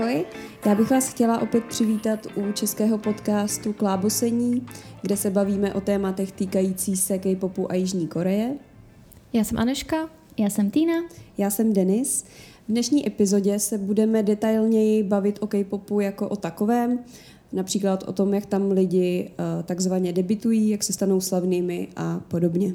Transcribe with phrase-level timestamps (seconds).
[0.00, 0.24] Ahoj,
[0.66, 4.66] já bych vás chtěla opět přivítat u českého podcastu Klábosení,
[5.02, 8.54] kde se bavíme o tématech týkající se K-popu a Jižní Koreje.
[9.32, 10.10] Já jsem Aneška.
[10.38, 10.94] Já jsem Týna.
[11.38, 12.22] Já jsem Denis.
[12.68, 16.98] V dnešní epizodě se budeme detailněji bavit o K-popu jako o takovém,
[17.52, 22.74] například o tom, jak tam lidi uh, takzvaně debitují, jak se stanou slavnými a podobně.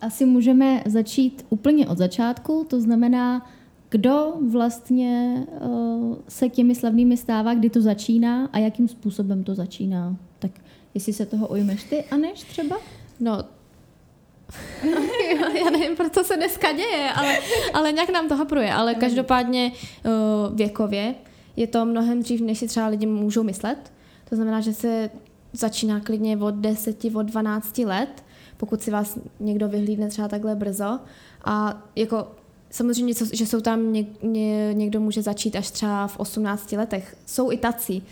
[0.00, 3.46] Asi můžeme začít úplně od začátku, to znamená,
[3.94, 10.16] kdo vlastně uh, se těmi slavnými stává, kdy to začíná a jakým způsobem to začíná.
[10.38, 10.50] Tak
[10.94, 12.76] jestli se toho ujmeš ty, Aneš, třeba?
[13.20, 13.44] No,
[15.64, 17.38] já nevím, proto se dneska děje, ale,
[17.74, 18.72] ale nějak nám to hapruje.
[18.72, 21.14] Ale každopádně uh, věkově
[21.56, 23.92] je to mnohem dřív, než si třeba lidi můžou myslet.
[24.28, 25.10] To znamená, že se
[25.52, 28.24] začíná klidně od 10, od 12 let,
[28.56, 30.98] pokud si vás někdo vyhlídne třeba takhle brzo.
[31.44, 32.26] A jako
[32.74, 37.16] samozřejmě, že jsou tam něk, ně, někdo může začít až třeba v 18 letech.
[37.26, 38.02] Jsou i tací,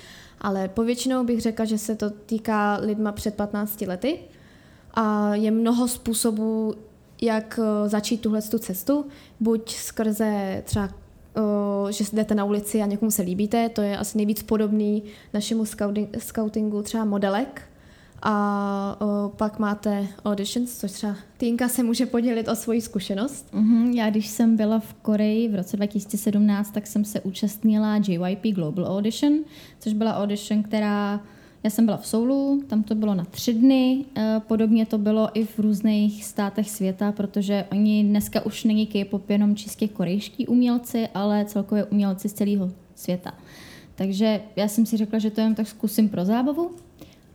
[0.41, 4.19] ale povětšinou bych řekla, že se to týká lidma před 15 lety.
[4.95, 6.75] A je mnoho způsobů,
[7.23, 9.07] jak eh, začít tuhle tu cestu,
[9.41, 14.19] buď skrze třeba eh, že jdete na ulici a někomu se líbíte, to je asi
[14.19, 15.03] nejvíc podobný
[15.35, 15.65] našemu
[16.19, 17.63] scoutingu třeba modelek,
[18.23, 23.47] a o, pak máte auditions, což třeba Týnka se může podělit o svoji zkušenost.
[23.55, 28.47] Mm-hmm, já když jsem byla v Koreji v roce 2017, tak jsem se účastnila JYP
[28.55, 29.33] Global Audition,
[29.81, 31.21] což byla audition, která
[31.65, 35.31] já jsem byla v Soulu, tam to bylo na tři dny, e, podobně to bylo
[35.35, 41.09] i v různých státech světa, protože oni dneska už není K-pop jenom čistě korejští umělci,
[41.15, 43.35] ale celkově umělci z celého světa.
[43.95, 46.71] Takže já jsem si řekla, že to jen tak zkusím pro zábavu.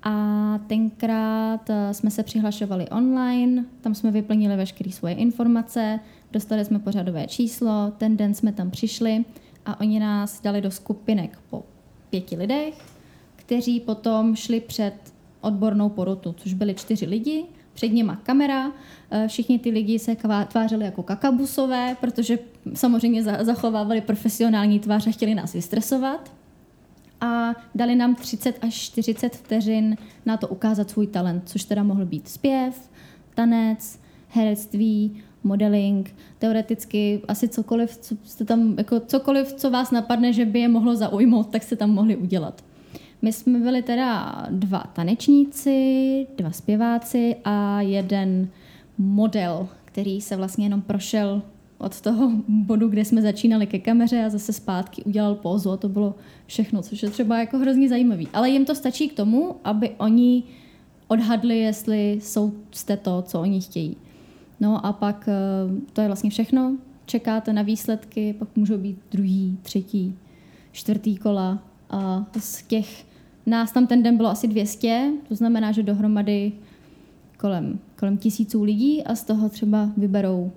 [0.03, 5.99] A tenkrát e, jsme se přihlašovali online, tam jsme vyplnili veškeré svoje informace,
[6.31, 9.25] dostali jsme pořadové číslo, ten den jsme tam přišli
[9.65, 11.63] a oni nás dali do skupinek po
[12.09, 12.97] pěti lidech
[13.47, 14.93] kteří potom šli před
[15.41, 18.71] odbornou porotu, což byli čtyři lidi, před nima kamera,
[19.11, 20.15] eh, všichni ty lidi se
[20.47, 22.39] tvářili jako kakabusové, protože
[22.73, 26.36] samozřejmě zachovávali profesionální tvář a chtěli nás vystresovat.
[27.21, 32.05] A dali nám 30 až 40 vteřin na to ukázat svůj talent, což teda mohl
[32.05, 32.89] být zpěv,
[33.35, 40.45] tanec, herectví, modeling, teoreticky asi cokoliv, co jste tam, jako cokoliv, co vás napadne, že
[40.45, 42.63] by je mohlo zaujmout, tak se tam mohli udělat.
[43.21, 48.49] My jsme byli teda dva tanečníci, dva zpěváci a jeden
[48.97, 51.41] model, který se vlastně jenom prošel
[51.77, 55.89] od toho bodu, kde jsme začínali ke kameře a zase zpátky udělal pózu a to
[55.89, 56.15] bylo
[56.45, 58.27] všechno, což je třeba jako hrozně zajímavý.
[58.33, 60.43] Ale jim to stačí k tomu, aby oni
[61.07, 63.97] odhadli, jestli jsou jste to, co oni chtějí.
[64.59, 66.77] No a pak eh, to je vlastně všechno.
[67.05, 70.15] Čekáte na výsledky, pak můžou být druhý, třetí,
[70.71, 73.07] čtvrtý kola a z těch
[73.47, 76.51] Nás tam ten den bylo asi 200, to znamená, že dohromady
[77.37, 80.51] kolem, kolem tisíců lidí a z toho třeba vyberou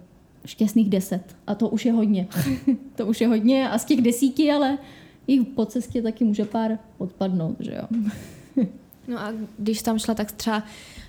[0.47, 1.37] šťastných deset.
[1.47, 2.27] A to už je hodně.
[2.97, 4.79] to už je hodně a z těch desíti, ale
[5.27, 8.15] jich po cestě taky může pár odpadnout, že jo.
[9.09, 10.63] no a když tam šla, tak třeba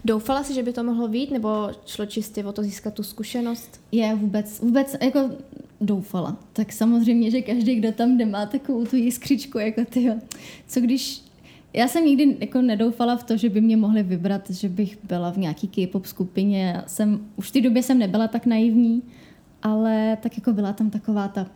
[0.05, 1.49] doufala si, že by to mohlo být, nebo
[1.85, 3.81] šlo čistě o to získat tu zkušenost?
[3.91, 5.29] Je vůbec, vůbec jako
[5.81, 6.37] doufala.
[6.53, 10.11] Tak samozřejmě, že každý, kdo tam jde, má takovou tu jiskřičku, jako ty,
[10.67, 11.23] co když
[11.73, 15.31] já jsem nikdy jako nedoufala v to, že by mě mohli vybrat, že bych byla
[15.31, 16.73] v nějaký K-pop skupině.
[16.75, 19.03] Já jsem, už v té době jsem nebyla tak naivní,
[19.61, 21.47] ale tak jako byla tam taková ta,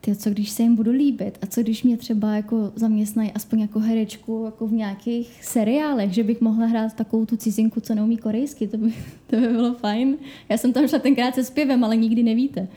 [0.00, 3.60] ty, co když se jim budu líbit a co když mě třeba jako zaměstnají aspoň
[3.60, 8.16] jako herečku jako v nějakých seriálech, že bych mohla hrát takovou tu cizinku, co neumí
[8.16, 8.92] korejsky, to by,
[9.26, 10.16] to by bylo fajn.
[10.48, 12.68] Já jsem tam šla tenkrát se zpěvem, ale nikdy nevíte.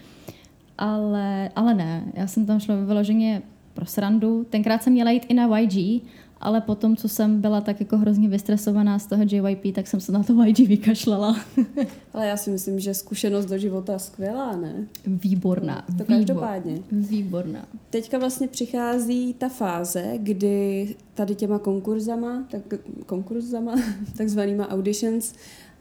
[0.78, 3.42] Ale, ale ne, já jsem tam šla vyloženě
[3.74, 4.46] pro srandu.
[4.50, 6.04] Tenkrát jsem měla jít i na YG,
[6.42, 10.12] ale potom, co jsem byla tak jako hrozně vystresovaná z toho JYP, tak jsem se
[10.12, 11.40] na to YG vykašlala.
[12.14, 14.88] ale já si myslím, že zkušenost do života skvělá, ne?
[15.06, 15.86] Výborná.
[15.98, 16.80] To každopádně.
[16.92, 17.66] Výborná.
[17.90, 22.62] Teďka vlastně přichází ta fáze, kdy tady těma konkurzama, tak,
[23.06, 23.76] konkurzama,
[24.18, 25.34] takzvanýma auditions,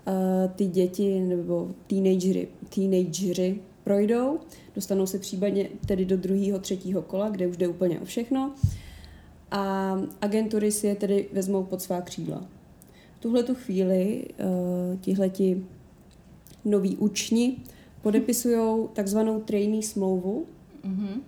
[0.06, 0.15] uh,
[0.56, 4.38] ty děti nebo teenagery, teenagery projdou,
[4.75, 8.53] dostanou se případně tedy do druhého, třetího kola, kde už jde úplně o všechno
[9.50, 12.45] a agentury si je tedy vezmou pod svá křídla.
[13.19, 15.65] V tuhle tu chvíli uh, tihleti
[16.65, 17.56] noví učni
[18.03, 20.47] podepisují takzvanou trainee smlouvu,
[20.85, 21.21] mm-hmm.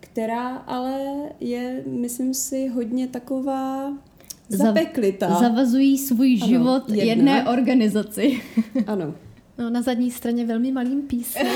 [0.00, 1.00] která ale
[1.40, 3.92] je, myslím si, hodně taková
[4.48, 5.40] zapeklitá.
[5.40, 7.04] Zavazují svůj ano, život jedna.
[7.04, 8.40] jedné organizaci.
[8.86, 9.14] ano.
[9.58, 11.46] No, na zadní straně velmi malým písmem.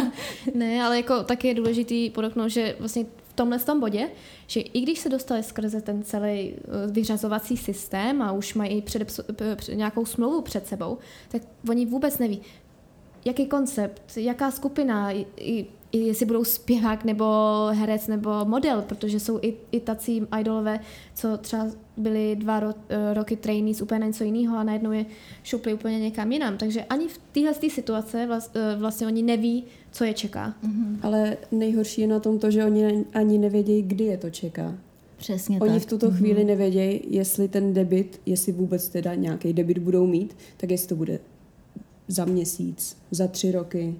[0.54, 4.10] ne, ale jako taky je důležitý podotknout, že vlastně v tomhle tom bodě,
[4.46, 6.56] že i když se dostali skrze ten celý eh,
[6.90, 9.20] vyřazovací systém a už mají před,
[9.72, 10.98] nějakou smlouvu před sebou,
[11.28, 12.42] tak oni vůbec neví,
[13.24, 17.24] jaký koncept, jaká skupina, i, i jestli budou zpěvák nebo
[17.72, 20.80] herec nebo model, protože jsou i, i tací idolové,
[21.14, 21.66] co třeba
[21.96, 25.06] byli dva ro, eh, roky trainees úplně něco jiného a najednou je
[25.42, 26.56] šupli úplně někam jinam.
[26.56, 30.54] Takže ani v téhle situace vlast, eh, vlastně oni neví, co je čeká.
[30.64, 30.96] Mm-hmm.
[31.02, 34.74] Ale nejhorší je na tom to, že oni ani nevědějí, kdy je to čeká.
[35.16, 35.82] Přesně Oni tak.
[35.82, 36.46] v tuto chvíli mm-hmm.
[36.46, 41.18] nevědějí, jestli ten debit, jestli vůbec teda nějaký debit budou mít, tak jestli to bude
[42.08, 43.94] za měsíc, za tři roky,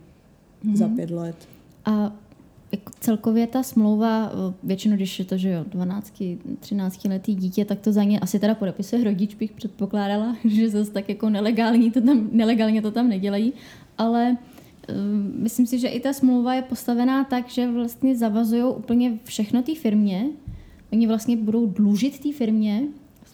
[0.65, 0.77] mm-hmm.
[0.77, 1.37] za pět let.
[1.85, 2.13] A
[2.73, 4.33] jako celkově ta smlouva,
[4.63, 6.23] většinou, když je to, že jo, 12,
[6.61, 10.91] 13 letý dítě, tak to za ně asi teda podepisuje rodič, bych předpokládala, že zase
[10.91, 13.53] tak jako nelegální to tam, nelegálně to tam nedělají,
[13.99, 14.37] ale
[14.89, 19.63] um, myslím si, že i ta smlouva je postavená tak, že vlastně zavazují úplně všechno
[19.63, 20.27] té firmě,
[20.93, 22.83] oni vlastně budou dlužit té firmě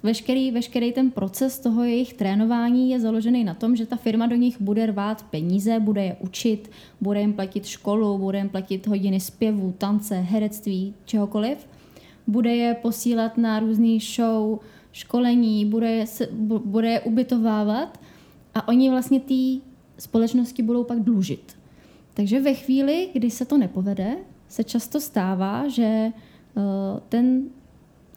[0.03, 4.37] Veškerý, veškerý ten proces toho jejich trénování je založený na tom, že ta firma do
[4.37, 9.21] nich bude rvát peníze, bude je učit, bude jim platit školu, bude jim platit hodiny
[9.21, 11.59] zpěvu, tance, herectví, čehokoliv.
[12.27, 14.59] Bude je posílat na různý show,
[14.93, 16.05] školení, bude je,
[16.65, 18.01] bude je ubytovávat
[18.55, 19.69] a oni vlastně té
[19.99, 21.57] společnosti budou pak dlužit.
[22.15, 24.17] Takže ve chvíli, kdy se to nepovede,
[24.49, 26.13] se často stává, že
[26.55, 26.63] uh,
[27.09, 27.45] ten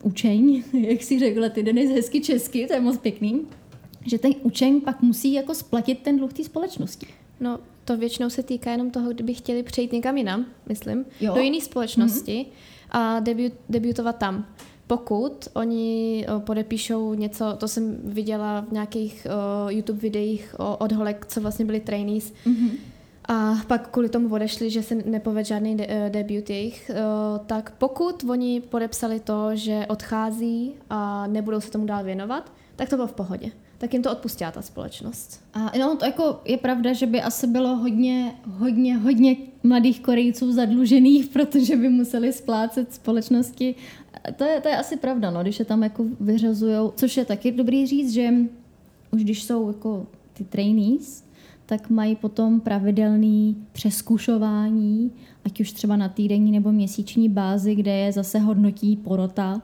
[0.04, 3.42] učeň, jak si řekla ty Denis hezky česky, to je moc pěkný,
[4.06, 7.08] že ten učeň pak musí jako splatit ten dluh té společnosti.
[7.40, 11.34] No, to většinou se týká jenom toho, kdyby chtěli přejít někam jinam, myslím, jo.
[11.34, 12.98] do jiné společnosti mm-hmm.
[12.98, 14.46] a debut, debutovat tam.
[14.88, 20.92] Pokud oni o, podepíšou něco, to jsem viděla v nějakých o, YouTube videích o, od
[20.92, 22.72] holek, co vlastně byli trainees, mm-hmm
[23.32, 27.74] a pak kvůli tomu odešli, že se nepovedl žádný de- eh, debut jejich, uh, tak
[27.78, 33.08] pokud oni podepsali to, že odchází a nebudou se tomu dál věnovat, tak to bylo
[33.08, 33.52] v pohodě.
[33.78, 35.44] Tak jim to odpustila ta společnost.
[35.54, 40.54] A no, to jako je pravda, že by asi bylo hodně, hodně, hodně mladých Korejců
[40.54, 43.76] zadlužených, protože by museli splácet společnosti.
[44.36, 46.94] To je, to je asi pravda, no, když je tam jako vyřazujou.
[46.96, 48.30] Což je taky dobrý říct, že
[49.12, 51.24] už když jsou jako ty trainees,
[51.72, 55.12] tak mají potom pravidelný přeskušování,
[55.46, 59.62] ať už třeba na týdenní nebo měsíční bázi, kde je zase hodnotí porota,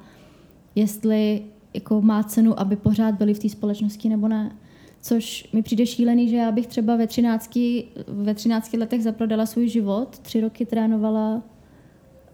[0.75, 1.41] jestli
[1.73, 4.55] jako má cenu, aby pořád byli v té společnosti nebo ne.
[5.01, 7.59] Což mi přijde šílený, že já bych třeba ve 13,
[8.07, 11.43] ve 13 letech zaprodala svůj život, tři roky trénovala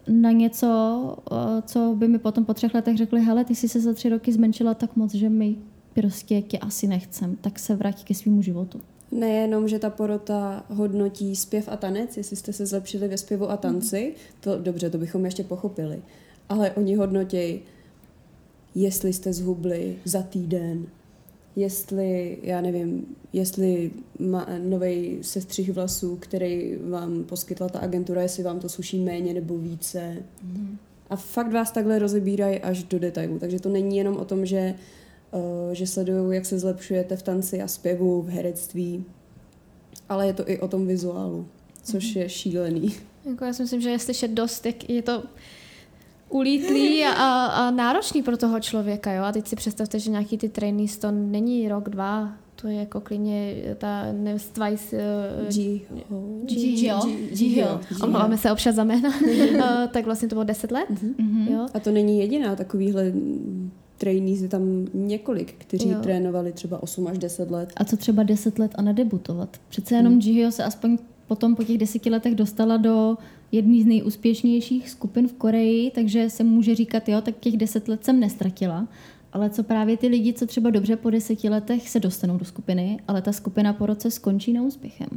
[0.08, 0.68] na něco,
[1.32, 4.08] eh, co by mi potom po třech letech řekli, hele, ty jsi se za tři
[4.08, 5.56] roky zmenšila tak moc, že mi
[5.94, 8.80] prostě tě asi nechcem, tak se vrať ke svýmu životu.
[9.14, 13.56] Nejenom, že ta porota hodnotí zpěv a tanec, jestli jste se zlepšili ve zpěvu a
[13.56, 16.02] tanci, to dobře, to bychom ještě pochopili.
[16.48, 17.60] Ale oni hodnotí,
[18.74, 20.86] jestli jste zhubli za týden,
[21.56, 28.60] jestli, já nevím, jestli má nový sestřih vlasů, který vám poskytla ta agentura, jestli vám
[28.60, 30.16] to suší méně nebo více.
[30.42, 30.78] Mm.
[31.10, 33.38] A fakt vás takhle rozebírají až do detailu.
[33.38, 34.74] Takže to není jenom o tom, že
[35.72, 39.04] že sledují, jak se zlepšujete v tanci a zpěvu, v herectví,
[40.08, 41.46] ale je to i o tom vizuálu,
[41.82, 42.18] což mm-hmm.
[42.18, 42.94] je šílený.
[43.24, 45.22] Jako já si myslím, že je slyšet dost, jak je to
[46.28, 49.22] ulítlý a, a náročný pro toho člověka, jo.
[49.24, 52.32] A teď si představte, že nějaký ty trainees to není rok, dva,
[52.64, 54.96] to je jako klidně ta Neves Twice...
[56.48, 57.00] Jihyo.
[57.30, 57.80] Jihyo.
[58.02, 59.10] Omlouváme se občas za jména.
[59.54, 60.90] Eh, tak vlastně to bylo deset let.
[60.90, 61.52] Mm-hmm.
[61.52, 61.66] Jo.
[61.74, 63.12] A to není jediná takovýhle
[63.98, 65.98] trainees je tam několik, kteří jo.
[66.02, 67.72] trénovali třeba 8 až 10 let.
[67.76, 69.56] A co třeba 10 let a nedebutovat?
[69.68, 70.22] Přece jenom hmm.
[70.22, 73.16] Jihyo se aspoň potom po těch deseti letech dostala do
[73.52, 78.04] jedné z nejúspěšnějších skupin v Koreji, takže se může říkat, jo, tak těch deset let
[78.04, 78.88] jsem nestratila.
[79.32, 82.98] Ale co právě ty lidi, co třeba dobře po deseti letech se dostanou do skupiny,
[83.08, 85.08] ale ta skupina po roce skončí neúspěchem.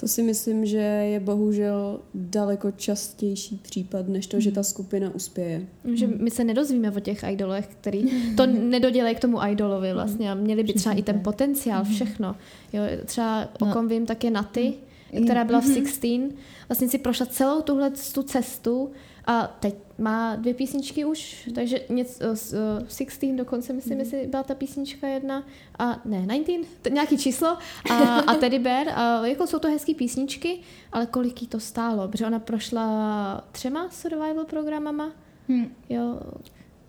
[0.00, 5.66] To si myslím, že je bohužel daleko častější případ, než to, že ta skupina uspěje.
[5.94, 8.04] Že my se nedozvíme o těch idolech, který
[8.36, 10.30] to nedodělají k tomu idolovi vlastně.
[10.30, 12.36] A měli by třeba i ten potenciál, všechno.
[12.72, 14.74] Jo, třeba o kom vím, tak je Naty,
[15.24, 15.74] která byla v mhm.
[15.74, 16.30] Sixteen.
[16.68, 18.90] Vlastně si prošla celou tuhle tu cestu
[19.30, 24.00] a teď má dvě písničky už, takže něco, uh, 16 dokonce, myslím, mm.
[24.00, 25.44] jestli byla ta písnička jedna,
[25.78, 27.58] a ne, 19, t- nějaký číslo,
[27.90, 27.94] a,
[28.26, 30.58] a Teddy Bear, a jako jsou to hezké písničky,
[30.92, 35.12] ale kolik jí to stálo, protože ona prošla třema survival programama,
[35.48, 35.66] mm.
[35.88, 36.20] jo,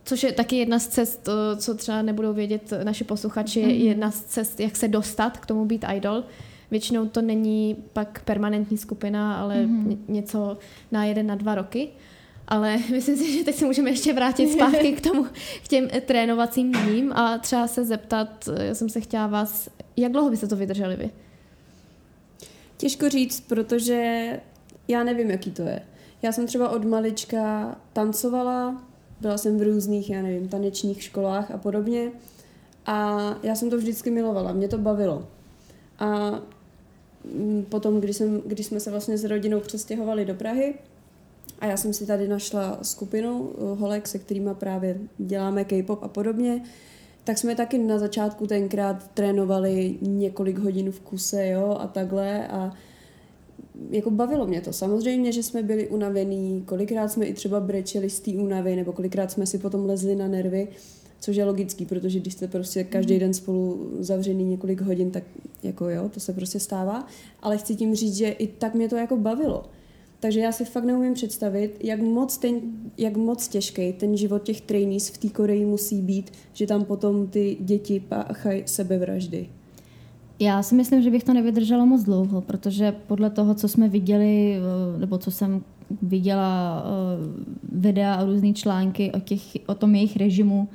[0.03, 3.69] což je taky jedna z cest, co třeba nebudou vědět naši posluchači, mm.
[3.69, 6.23] jedna z cest, jak se dostat k tomu být idol,
[6.71, 9.97] Většinou to není pak permanentní skupina, ale mm-hmm.
[10.07, 10.57] něco
[10.91, 11.89] na jeden, na dva roky.
[12.51, 15.23] Ale myslím si, že teď se můžeme ještě vrátit zpátky k tomu,
[15.63, 20.29] k těm trénovacím dním a třeba se zeptat, já jsem se chtěla vás, jak dlouho
[20.29, 21.09] byste to vydrželi vy?
[22.77, 24.29] Těžko říct, protože
[24.87, 25.81] já nevím, jaký to je.
[26.21, 28.83] Já jsem třeba od malička tancovala,
[29.21, 32.11] byla jsem v různých, já nevím, tanečních školách a podobně.
[32.85, 35.27] A já jsem to vždycky milovala, mě to bavilo.
[35.99, 36.39] A
[37.25, 40.73] mm, potom, když, jsem, když jsme se vlastně s rodinou přestěhovali do Prahy,
[41.61, 46.07] a já jsem si tady našla skupinu eh, holek, se kterými právě děláme K-pop a
[46.07, 46.63] podobně,
[47.23, 52.73] tak jsme taky na začátku tenkrát trénovali několik hodin v kuse, jo, a takhle a
[53.89, 54.73] jako bavilo mě to.
[54.73, 59.31] Samozřejmě, že jsme byli unavení, kolikrát jsme i třeba brečeli z té únavy, nebo kolikrát
[59.31, 60.67] jsme si potom lezli na nervy,
[61.19, 65.23] což je logický, protože když jste prostě každý den spolu zavřený několik hodin, tak
[65.63, 67.07] jako jo, to se prostě stává.
[67.41, 69.65] Ale chci tím říct, že i tak mě to jako bavilo.
[70.21, 72.53] Takže já si fakt neumím představit, jak moc, ten,
[72.97, 77.27] jak moc těžký ten život těch trainees v té Koreji musí být, že tam potom
[77.27, 79.49] ty děti páchají sebevraždy.
[80.39, 84.55] Já si myslím, že bych to nevydržela moc dlouho, protože podle toho, co jsme viděli,
[84.55, 85.63] eh, nebo co jsem
[86.01, 87.27] viděla eh,
[87.71, 90.67] videa a různé články o, těch, o tom jejich režimu,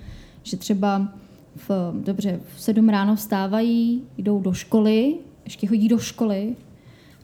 [0.42, 1.12] že třeba
[1.56, 1.70] v,
[2.04, 6.56] dobře, v sedm ráno vstávají, jdou do školy, ještě chodí do školy,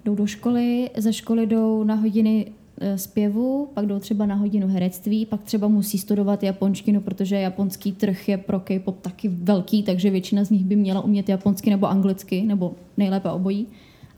[0.04, 4.68] jdou do školy, ze školy jdou na hodiny e, zpěvu, pak jdou třeba na hodinu
[4.68, 10.10] herectví, pak třeba musí studovat japonštinu, protože japonský trh je pro K-pop taky velký, takže
[10.10, 13.66] většina z nich by měla umět japonsky nebo anglicky, nebo nejlépe obojí.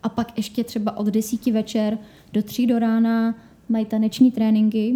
[0.03, 1.99] A pak ještě třeba od desíti večer
[2.33, 3.35] do tří do rána
[3.69, 4.95] mají taneční tréninky.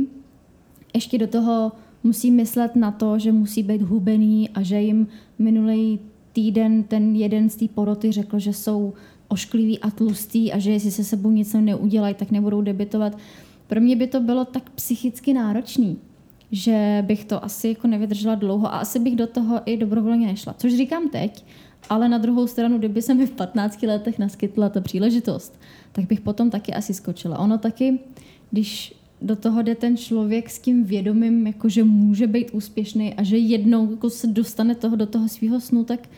[0.94, 1.72] Ještě do toho
[2.04, 5.06] musí myslet na to, že musí být hubený a že jim
[5.38, 5.98] minulý
[6.32, 8.92] týden ten jeden z té poroty řekl, že jsou
[9.28, 13.18] ošklivý a tlustý a že jestli se sebou něco neudělají, tak nebudou debitovat.
[13.66, 15.98] Pro mě by to bylo tak psychicky náročný,
[16.52, 20.54] že bych to asi jako nevydržela dlouho a asi bych do toho i dobrovolně nešla.
[20.58, 21.44] Což říkám teď,
[21.90, 25.60] ale na druhou stranu, kdyby se mi v 15 letech naskytla ta příležitost,
[25.92, 27.38] tak bych potom taky asi skočila.
[27.38, 27.98] Ono taky,
[28.50, 33.22] když do toho jde ten člověk s tím vědomím, jako že může být úspěšný a
[33.22, 36.08] že jednou jako se dostane toho do toho svého snu, tak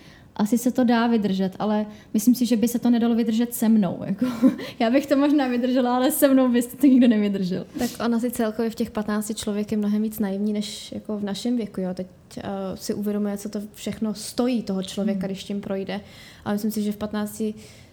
[0.41, 3.69] asi se to dá vydržet, ale myslím si, že by se to nedalo vydržet se
[3.69, 4.03] mnou.
[4.07, 4.27] Jako,
[4.79, 7.67] já bych to možná vydržela, ale se mnou byste to nikdo nevydržel.
[7.79, 11.25] Tak ona si celkově v těch 15 člověk je mnohem víc naivní, než jako v
[11.25, 11.81] našem věku.
[11.81, 11.95] Jo.
[11.95, 12.07] Teď
[12.37, 12.43] uh,
[12.75, 15.29] si uvědomuje, co to všechno stojí toho člověka, hmm.
[15.29, 16.01] když tím projde.
[16.45, 17.43] Ale myslím si, že v 15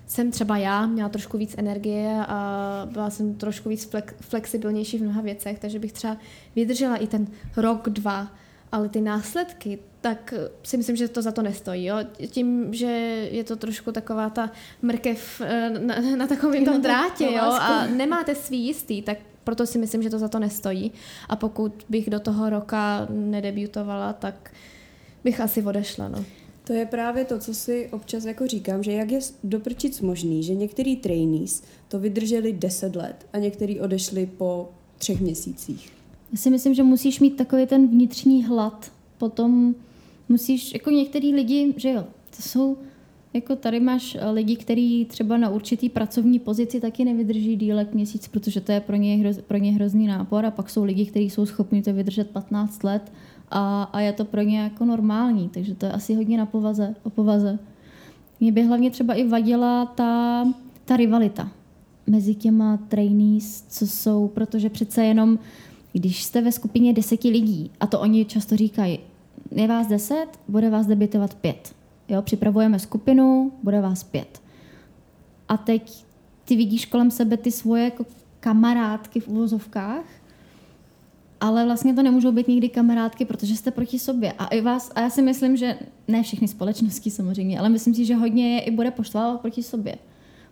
[0.08, 5.22] jsem třeba já měla trošku víc energie a byla jsem trošku víc flexibilnější v mnoha
[5.22, 6.18] věcech, takže bych třeba
[6.56, 7.28] vydržela i ten
[7.58, 8.32] rok, dva,
[8.72, 10.34] ale ty následky, tak
[10.64, 11.86] si myslím, že to za to nestojí.
[11.86, 11.98] Jo?
[12.28, 12.88] Tím, že
[13.32, 17.44] je to trošku taková ta mrkev eh, na, na takovém tom drátě jo?
[17.44, 20.92] a nemáte svý jistý, tak proto si myslím, že to za to nestojí.
[21.30, 24.52] A pokud bych do toho roka nedebutovala, tak
[25.24, 26.08] bych asi odešla.
[26.08, 26.26] No.
[26.64, 30.56] To je právě to, co si občas jako říkám, že jak je doprčic možný, že
[30.56, 35.97] některý trainees to vydrželi 10 let a některý odešli po třech měsících.
[36.32, 38.92] Já si myslím, že musíš mít takový ten vnitřní hlad.
[39.18, 39.76] Potom
[40.30, 42.04] musíš, jako některý lidi, že jo,
[42.36, 42.78] to jsou,
[43.34, 48.62] jako tady máš lidi, kteří třeba na určitý pracovní pozici taky nevydrží dílek měsíc, protože
[48.62, 51.46] to je pro ně, hroz, pro ně hrozný nápor a pak jsou lidi, kteří jsou
[51.46, 53.12] schopni to vydržet 15 let
[53.52, 56.96] a, a je to pro ně jako normální, takže to je asi hodně na povaze,
[57.04, 57.60] o povaze.
[58.40, 60.46] Mě by hlavně třeba i vadila ta,
[60.86, 61.52] ta rivalita
[62.08, 65.40] mezi těma trainees, co jsou, protože přece jenom
[66.00, 69.00] když jste ve skupině deseti lidí, a to oni často říkají,
[69.52, 71.76] je vás deset, bude vás debitovat pět.
[72.10, 74.42] Jo, připravujeme skupinu, bude vás pět.
[75.48, 76.06] A teď
[76.46, 78.06] ty vidíš kolem sebe ty svoje jako
[78.40, 80.06] kamarádky v uvozovkách,
[81.42, 84.32] ale vlastně to nemůžou být nikdy kamarádky, protože jste proti sobě.
[84.32, 85.78] A i vás, a já si myslím, že
[86.08, 89.96] ne všechny společnosti samozřejmě, ale myslím si, že hodně je i bude poštvávat proti sobě.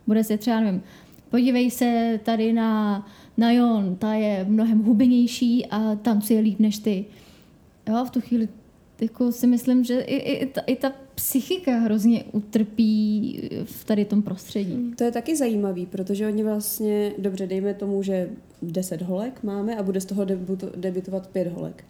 [0.06, 0.82] Bude si třeba, nevím,
[1.30, 7.04] podívej se tady na, na Jon, ta je mnohem hubenější a tancuje líp než ty.
[7.88, 8.48] Jo, v tu chvíli
[9.00, 14.22] jako si myslím, že i, i, ta, i ta psychika hrozně utrpí v tady tom
[14.22, 14.92] prostředí.
[14.96, 18.30] To je taky zajímavý, protože oni vlastně, dobře, dejme tomu, že
[18.62, 21.84] 10 holek máme a bude z toho debuto, debitovat 5 holek.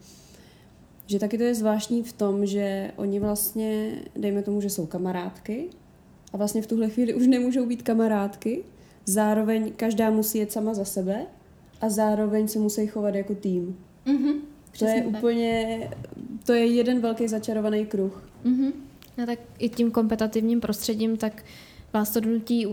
[1.06, 5.64] Že taky to je zvláštní v tom, že oni vlastně, dejme tomu, že jsou kamarádky
[6.32, 8.62] a vlastně v tuhle chvíli už nemůžou být kamarádky,
[9.06, 11.26] zároveň každá musí jet sama za sebe
[11.80, 13.76] a zároveň se musí chovat jako tým.
[14.06, 14.34] Mm-hmm,
[14.78, 15.18] to je tak.
[15.18, 15.80] úplně,
[16.46, 18.28] to je jeden velký začarovaný kruh.
[18.44, 18.72] Mm-hmm.
[19.18, 21.44] No tak i tím kompetativním prostředím, tak
[21.92, 22.66] vás to donutí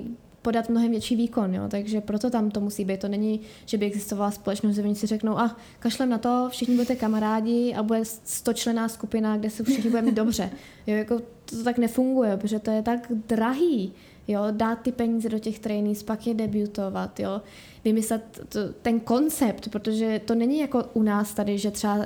[0.44, 1.64] podat mnohem větší výkon, jo?
[1.68, 3.00] takže proto tam to musí být.
[3.00, 6.76] To není, že by existovala společnost, že oni si řeknou, a kašlem na to, všichni
[6.76, 10.50] budete kamarádi a bude stočlená skupina, kde se všichni budeme mít dobře.
[10.88, 13.94] Jo, jako to tak nefunguje, protože to je tak drahý.
[14.28, 17.42] Jo, dát ty peníze do těch trainees, pak je debutovat, jo,
[17.86, 22.04] vymyslet to, ten koncept, protože to není jako u nás tady, že třeba uh,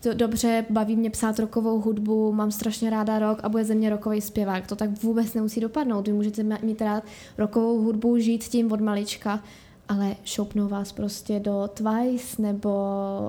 [0.00, 3.90] to dobře, baví mě psát rokovou hudbu, mám strašně ráda rok a bude ze mě
[3.90, 4.66] rokový zpěvák.
[4.66, 6.06] To tak vůbec nemusí dopadnout.
[6.06, 7.04] Vy můžete mít rád
[7.38, 9.42] rokovou hudbu, žít tím od malička,
[9.88, 12.70] ale šoupnou vás prostě do Twice nebo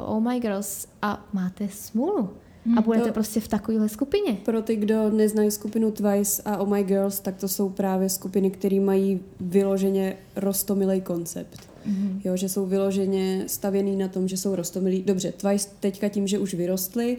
[0.05, 2.29] Oh My Girls a máte smůlu.
[2.65, 4.37] Hmm, a budete to prostě v takovéhle skupině.
[4.45, 8.51] Pro ty, kdo neznají skupinu Twice a Oh My Girls, tak to jsou právě skupiny,
[8.51, 11.59] které mají vyloženě rostomilý koncept.
[11.87, 12.21] Mm-hmm.
[12.23, 15.03] Jo, že jsou vyloženě stavěný na tom, že jsou rostomilí.
[15.03, 17.17] Dobře, Twice teďka tím, že už vyrostly,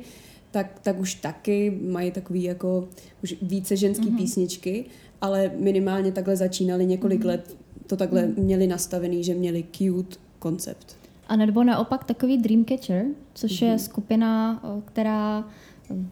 [0.51, 2.89] tak, tak už taky mají takový jako
[3.23, 4.17] už více ženský mm-hmm.
[4.17, 4.85] písničky,
[5.21, 7.27] ale minimálně takhle začínali několik mm-hmm.
[7.27, 7.57] let,
[7.87, 8.43] to takhle mm-hmm.
[8.43, 11.00] měli nastavený, že měli cute koncept.
[11.31, 13.65] A nebo naopak takový Dreamcatcher, což mm-hmm.
[13.65, 13.79] je mhm.
[13.79, 15.45] skupina, která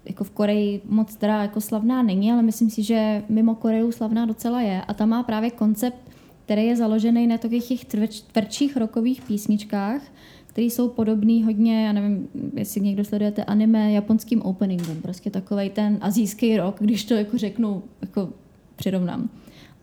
[0.05, 4.27] jako v Koreji moc teda jako slavná není, ale myslím si, že mimo Koreju slavná
[4.27, 4.83] docela je.
[4.83, 6.09] A ta má právě koncept
[6.49, 7.85] který je založený na takových těch
[8.33, 10.03] tvrdších rokových písničkách,
[10.47, 15.99] které jsou podobný hodně, já nevím, jestli někdo sledujete anime, japonským openingům, prostě takový ten
[16.01, 18.29] azijský rok, když to jako řeknu, jako
[18.77, 19.31] přirovnám.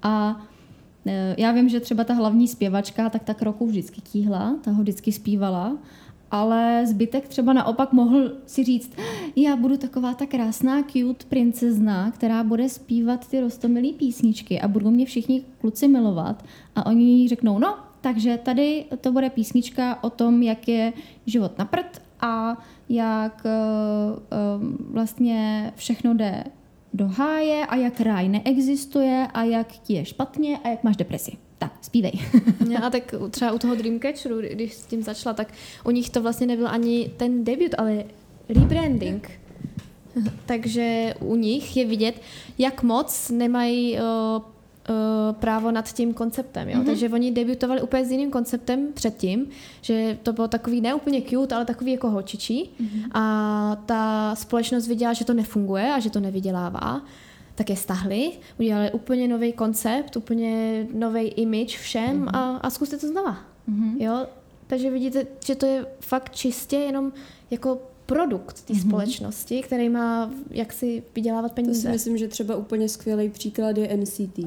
[0.02, 0.42] A
[1.38, 5.12] já vím, že třeba ta hlavní zpěvačka tak tak roku vždycky tíhla, ta ho vždycky
[5.12, 5.78] zpívala
[6.32, 8.92] ale zbytek třeba naopak mohl si říct,
[9.36, 14.92] já budu taková ta krásná cute princezna, která bude zpívat ty rostomilý písničky a budou
[14.92, 16.46] mě všichni kluci milovat.
[16.76, 20.94] A oni řeknou, no, takže tady to bude písnička o tom, jak je
[21.26, 22.58] život na prd a
[22.90, 24.20] jak uh,
[24.62, 26.44] uh, vlastně všechno jde
[26.96, 31.38] do háje a jak ráj neexistuje a jak ti je špatně a jak máš depresi
[31.58, 32.12] tak zpívej.
[32.84, 35.54] a tak třeba u toho Dreamcatcheru, když s tím začala, tak
[35.86, 38.04] u nich to vlastně nebyl ani ten debut, ale
[38.50, 39.32] rebranding.
[40.46, 42.22] Takže u nich je vidět,
[42.58, 44.00] jak moc nemají uh,
[44.90, 46.70] uh, právo nad tím konceptem.
[46.70, 46.80] Jo?
[46.80, 46.86] Mm-hmm.
[46.86, 49.48] Takže oni debutovali úplně s jiným konceptem předtím,
[49.82, 52.70] že to bylo takový ne úplně cute, ale takový jako hočičí.
[52.80, 53.10] Mm-hmm.
[53.14, 57.02] A ta společnost viděla, že to nefunguje a že to nevydělává
[57.56, 62.38] tak je stahli, udělali úplně nový koncept, úplně nový image všem mm-hmm.
[62.38, 63.38] a, a zkuste to znova.
[63.70, 64.02] Mm-hmm.
[64.02, 64.26] Jo?
[64.68, 67.14] Takže vidíte, že to je fakt čistě jenom
[67.52, 68.88] jako produkt té mm-hmm.
[68.88, 71.82] společnosti, který má jak si vydělávat peníze.
[71.82, 74.40] To si myslím, že třeba úplně skvělý příklad je NCT.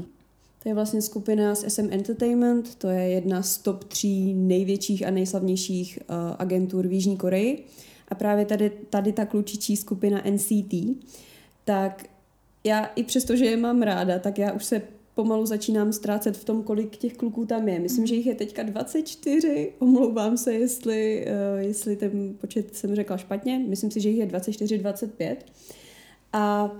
[0.63, 5.11] To je vlastně skupina z SM Entertainment, to je jedna z top tří největších a
[5.11, 7.65] nejslavnějších uh, agentur v Jižní Koreji.
[8.09, 10.75] A právě tady, tady ta klučičí skupina NCT,
[11.65, 12.05] tak
[12.65, 14.83] já i přesto, že je mám ráda, tak já už se
[15.15, 17.79] pomalu začínám ztrácet v tom, kolik těch kluků tam je.
[17.79, 23.17] Myslím, že jich je teďka 24, omlouvám se, jestli, uh, jestli ten počet jsem řekla
[23.17, 23.59] špatně.
[23.59, 25.47] Myslím si, že jich je 24, 25.
[26.33, 26.71] A,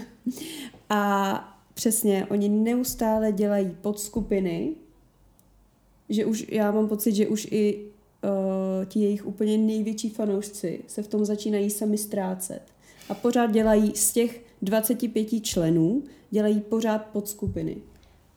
[0.90, 1.49] a
[1.80, 4.74] přesně, oni neustále dělají podskupiny,
[6.08, 7.84] že už, já mám pocit, že už i
[8.24, 12.62] uh, ti jejich úplně největší fanoušci se v tom začínají sami ztrácet.
[13.08, 17.76] A pořád dělají z těch 25 členů dělají pořád podskupiny.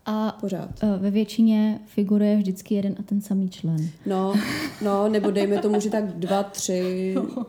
[0.05, 0.83] A pořád.
[0.83, 3.89] E, ve většině figuruje vždycky jeden a ten samý člen.
[4.05, 4.33] No,
[4.81, 7.13] no nebo dejme tomu, že tak dva, tři.
[7.15, 7.45] No,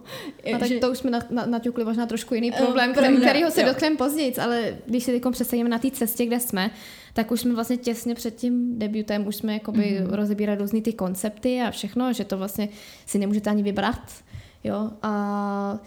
[0.54, 0.78] a tak že...
[0.78, 1.10] to už jsme
[1.46, 5.22] naťukli možná trošku jiný e, problém, který, kterýho se dotkneme později, ale když si teď
[5.32, 6.70] představíme na té cestě, kde jsme,
[7.12, 10.14] tak už jsme vlastně těsně před tím debutem, už jsme jakoby mm-hmm.
[10.14, 12.68] rozebírali různý ty koncepty a všechno, že to vlastně
[13.06, 14.12] si nemůžete ani vybrat.
[14.64, 15.78] Jo, a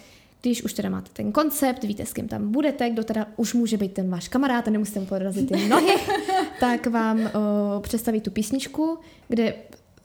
[0.47, 3.77] když už teda máte ten koncept, víte, s kým tam budete, kdo teda už může
[3.77, 5.93] být ten váš kamarád a nemusíte mu podrazit ty nohy,
[6.59, 9.53] tak vám o, představí tu písničku, kde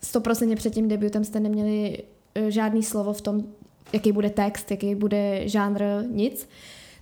[0.02, 1.98] stoprocentně před tím debutem jste neměli
[2.46, 3.44] o, žádný slovo v tom,
[3.92, 6.48] jaký bude text, jaký bude žánr, nic.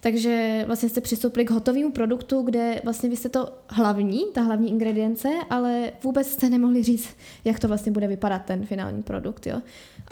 [0.01, 4.71] Takže vlastně jste přistoupili k hotovému produktu, kde vlastně vy jste to hlavní, ta hlavní
[4.71, 9.47] ingredience, ale vůbec jste nemohli říct, jak to vlastně bude vypadat ten finální produkt.
[9.47, 9.61] Jo?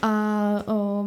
[0.01, 1.05] A o,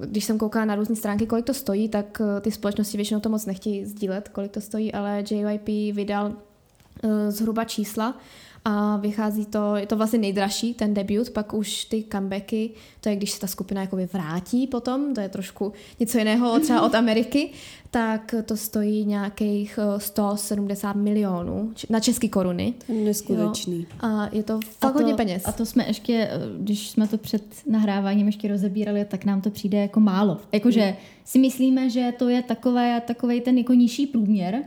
[0.00, 3.28] když jsem koukala na různé stránky, kolik to stojí, tak eh, ty společnosti většinou to
[3.28, 8.18] moc nechtějí sdílet, kolik to stojí, ale JYP vydal uh, zhruba čísla
[8.64, 12.70] a vychází to, je to vlastně nejdražší, ten debut, pak už ty comebacky,
[13.00, 16.82] to je když se ta skupina jakoby vrátí potom, to je trošku něco jiného třeba
[16.82, 17.50] od Ameriky,
[17.90, 22.74] tak to stojí nějakých 170 milionů na české koruny.
[22.88, 23.78] Neskutečný.
[23.78, 24.08] Jo.
[24.10, 25.42] A je to fakt to, hodně peněz.
[25.46, 29.50] A to jsme ještě, eh, když jsme to před nahráváním ještě rozebírali, tak nám to
[29.50, 30.38] přijde jako málo.
[30.52, 30.96] Jakože mm.
[31.24, 34.62] si myslíme, že to je takové, takovej ten jako nižší průměr,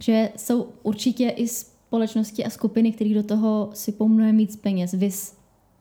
[0.00, 1.48] že jsou určitě i
[1.96, 4.92] společnosti a skupiny, které do toho sypou mnohem víc peněz.
[4.92, 5.36] Vys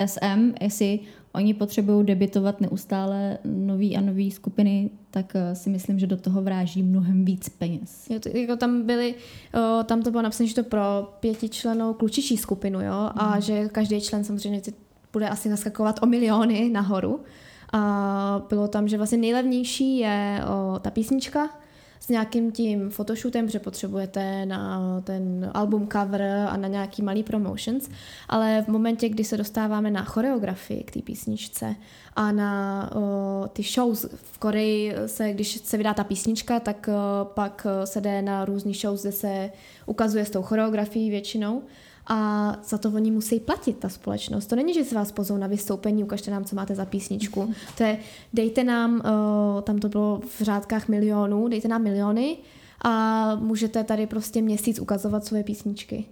[0.05, 0.99] SM, jestli
[1.33, 6.41] oni potřebují debitovat neustále nový a nový skupiny, tak eh, si myslím, že do toho
[6.41, 8.07] vráží mnohem víc peněz.
[8.09, 9.15] Jo, to, jako tam byly,
[9.53, 10.81] o, tam to bylo napsané, že to pro
[11.19, 13.19] pětičlenou klučičí skupinu, jo, mm.
[13.19, 14.61] a že každý člen samozřejmě
[15.13, 17.19] bude asi naskakovat o miliony nahoru.
[17.73, 21.49] A bylo tam, že vlastně nejlevnější je o, ta písnička,
[21.99, 27.89] s nějakým tím photoshootem, že potřebujete na ten album cover a na nějaký malý promotions,
[28.29, 31.75] ale v momentě, kdy se dostáváme na choreografii k té písničce
[32.15, 37.25] a na o, ty shows v Koreji se, když se vydá ta písnička, tak o,
[37.25, 39.51] pak se jde na různý shows, kde se
[39.85, 41.61] ukazuje s tou choreografií většinou
[42.07, 44.45] a za to oni musí platit, ta společnost.
[44.45, 47.53] To není, že se vás pozou na vystoupení, ukažte nám, co máte za písničku.
[47.77, 47.97] To je,
[48.33, 52.37] dejte nám, uh, tam to bylo v řádkách milionů, dejte nám miliony
[52.81, 56.05] a můžete tady prostě měsíc ukazovat svoje písničky.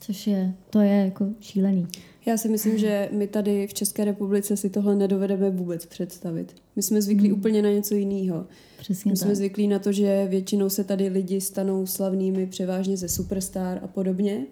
[0.00, 1.86] Což je, to je jako šílený.
[2.28, 6.54] Já si myslím, že my tady v České republice si tohle nedovedeme vůbec představit.
[6.76, 7.38] My jsme zvyklí hmm.
[7.38, 8.46] úplně na něco jiného.
[8.78, 9.26] Přesně My tak.
[9.26, 13.86] jsme zvyklí na to, že většinou se tady lidi stanou slavnými převážně ze Superstar a
[13.86, 14.46] podobně.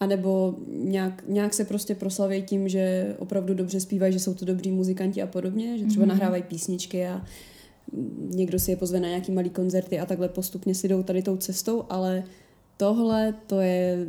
[0.00, 4.44] A nebo nějak, nějak se prostě proslaví tím, že opravdu dobře zpívají, že jsou to
[4.44, 6.08] dobří muzikanti a podobně, že třeba mm-hmm.
[6.08, 7.24] nahrávají písničky a
[8.20, 11.36] někdo si je pozve na nějaký malý koncerty a takhle postupně si jdou tady tou
[11.36, 12.24] cestou, ale
[12.76, 14.06] tohle to je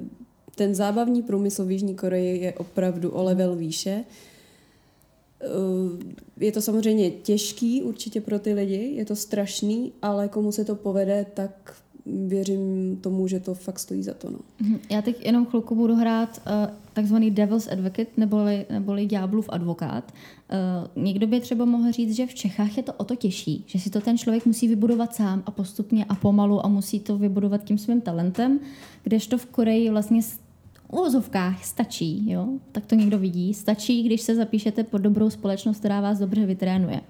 [0.59, 4.03] ten zábavní průmysl v Jižní Koreji je opravdu o level výše.
[6.39, 10.75] Je to samozřejmě těžký určitě pro ty lidi, je to strašný, ale komu se to
[10.75, 14.29] povede, tak věřím tomu, že to fakt stojí za to.
[14.29, 14.39] No.
[14.91, 20.11] Já teď jenom chvilku budu hrát uh, takzvaný devil's advocate, neboli, neboli ďáblův advokát.
[20.95, 23.79] Uh, někdo by třeba mohl říct, že v Čechách je to o to těžší, že
[23.79, 27.63] si to ten člověk musí vybudovat sám a postupně a pomalu a musí to vybudovat
[27.63, 28.59] tím svým talentem,
[29.03, 30.21] kdežto v Koreji vlastně
[30.93, 32.47] úvozovkách stačí, jo?
[32.71, 37.01] tak to někdo vidí, stačí, když se zapíšete pod dobrou společnost, která vás dobře vytrénuje.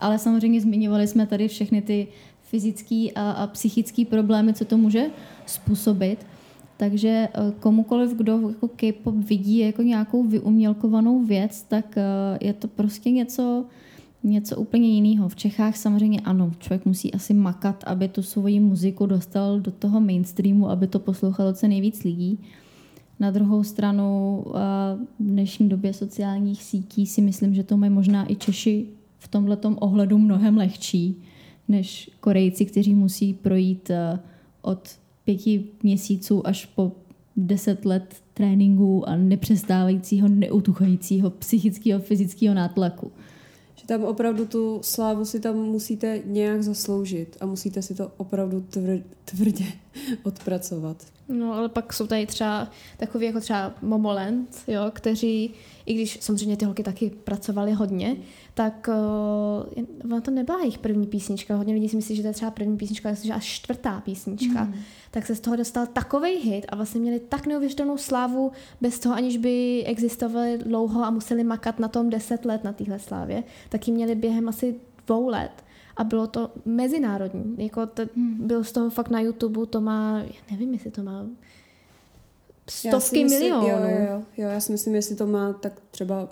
[0.00, 2.08] Ale samozřejmě zmiňovali jsme tady všechny ty
[2.42, 5.10] fyzické a, a psychické problémy, co to může
[5.46, 6.26] způsobit.
[6.76, 12.02] Takže eh, komukoliv, kdo jako K-pop vidí jako nějakou vyumělkovanou věc, tak eh,
[12.40, 13.64] je to prostě něco,
[14.22, 15.28] něco úplně jiného.
[15.28, 20.00] V Čechách samozřejmě ano, člověk musí asi makat, aby tu svoji muziku dostal do toho
[20.00, 22.38] mainstreamu, aby to poslouchalo co nejvíc lidí.
[23.22, 24.44] Na druhou stranu
[25.18, 28.86] v dnešní době sociálních sítí si myslím, že to mají možná i Češi
[29.18, 31.22] v tomhle ohledu mnohem lehčí
[31.68, 33.90] než Korejci, kteří musí projít
[34.62, 34.88] od
[35.24, 36.92] pěti měsíců až po
[37.36, 43.12] deset let tréninku a nepřestávajícího, neutuchajícího psychického, fyzického nátlaku.
[43.74, 48.66] Že tam opravdu tu slávu si tam musíte nějak zasloužit a musíte si to opravdu
[49.24, 49.64] tvrdě
[50.22, 51.06] odpracovat.
[51.28, 55.54] No, ale pak jsou tady třeba takový jako třeba Momoland, jo, kteří,
[55.86, 58.16] i když samozřejmě ty holky taky pracovaly hodně,
[58.54, 61.56] tak uh, ona to nebyla jejich první písnička.
[61.56, 64.64] Hodně lidí si myslí, že to je třeba první písnička, že až čtvrtá písnička.
[64.64, 64.74] Mm.
[65.10, 69.14] Tak se z toho dostal takový hit a vlastně měli tak neuvěřitelnou slávu bez toho,
[69.14, 73.88] aniž by existovali dlouho a museli makat na tom deset let na téhle slávě, tak
[73.88, 74.74] ji měli během asi
[75.06, 75.52] dvou let
[75.96, 77.54] a bylo to mezinárodní.
[77.58, 78.46] Jako to, hmm.
[78.46, 81.26] Bylo z toho fakt na YouTube, to má, já nevím, jestli to má
[82.70, 83.68] stovky myslím, milionů.
[83.68, 86.28] Jo, jo, jo, já si myslím, jestli to má tak třeba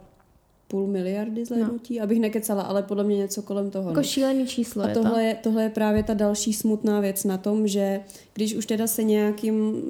[0.71, 2.05] půl miliardy zhlédnutí, no.
[2.05, 3.91] abych nekecala, ale podle mě něco kolem toho.
[3.91, 4.05] Jako no.
[4.05, 5.19] šílený číslo A je tohle, to.
[5.19, 8.01] je, tohle je právě ta další smutná věc na tom, že
[8.35, 9.83] když už teda se nějakým,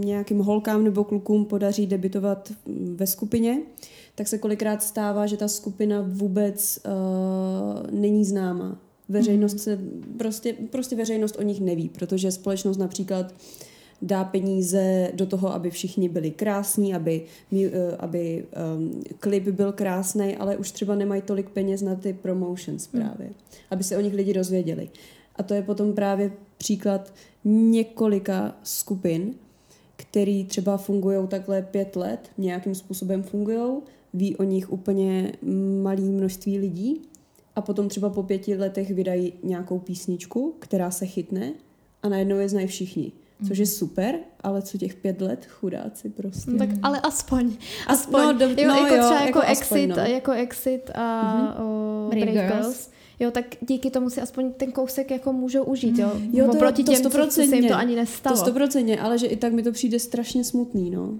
[0.00, 2.52] nějakým holkám nebo klukům podaří debitovat
[2.94, 3.58] ve skupině,
[4.14, 8.78] tak se kolikrát stává, že ta skupina vůbec uh, není známa.
[9.12, 9.78] Veřejnost se,
[10.18, 13.34] prostě, prostě veřejnost o nich neví, protože společnost například
[14.02, 17.22] dá peníze do toho, aby všichni byli krásní, aby,
[17.98, 18.44] aby
[18.76, 23.34] um, klip byl krásný, ale už třeba nemají tolik peněz na ty promotions právě, hmm.
[23.70, 24.88] aby se o nich lidi dozvěděli.
[25.36, 27.12] A to je potom právě příklad
[27.44, 29.34] několika skupin,
[29.96, 33.82] který třeba fungují takhle pět let, nějakým způsobem fungují,
[34.14, 35.32] ví o nich úplně
[35.82, 37.02] malý množství lidí
[37.56, 41.52] a potom třeba po pěti letech vydají nějakou písničku, která se chytne
[42.02, 43.12] a najednou je znají všichni.
[43.48, 46.50] Což je super, ale co těch pět let chudáci prostě.
[46.50, 47.52] No, tak ale aspoň.
[47.86, 48.22] aspoň.
[48.22, 49.96] No, do, jo, no, jako jo, třeba jako, jako exit, aspoň, no.
[49.96, 51.64] jako exit a mm-hmm.
[51.64, 52.62] o, Brave, Brave Girls.
[52.62, 52.90] Girls.
[53.20, 56.12] Jo, tak díky tomu si aspoň ten kousek jako můžou užít, jo.
[56.32, 58.36] Jo, to, Oproti to, těm, co se jim to ani nestalo.
[58.36, 61.14] To stoprocentně, ale že i tak mi to přijde strašně smutný, no.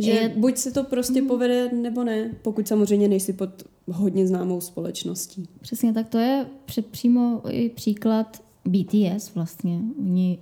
[0.00, 0.28] Že je...
[0.28, 1.28] buď se to prostě mm.
[1.28, 3.50] povede, nebo ne, pokud samozřejmě nejsi pod
[3.86, 5.48] hodně známou společností.
[5.60, 6.46] Přesně tak, to je
[6.90, 9.80] přímo i příklad BTS vlastně.
[9.98, 10.38] Oni,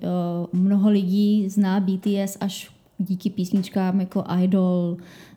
[0.53, 4.97] uh, mnoho lidí zná BTS až díky písničkám jako Idol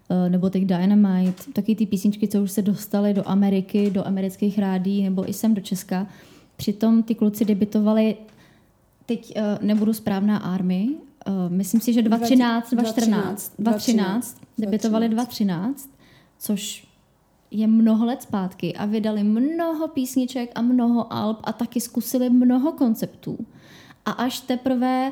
[0.09, 1.43] uh, nebo teď Dynamite.
[1.53, 5.53] Taky ty písničky, co už se dostaly do Ameriky, do amerických rádí nebo i sem
[5.53, 6.07] do Česka.
[6.55, 8.15] Přitom ty kluci debitovali,
[9.05, 10.89] teď uh, nebudu správná Army,
[11.27, 15.89] uh, myslím si, že 2013, 2014, 2013, debitovali 2013,
[16.39, 16.87] což
[17.51, 22.71] je mnoho let zpátky a vydali mnoho písniček a mnoho alb a taky zkusili mnoho
[22.71, 23.37] konceptů.
[24.05, 25.11] A až teprve,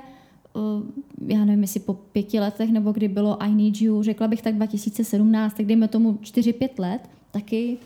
[1.28, 4.56] já nevím, jestli po pěti letech nebo kdy bylo I Need You, řekla bych tak
[4.56, 7.78] 2017, tak dejme tomu 4-5 let, taky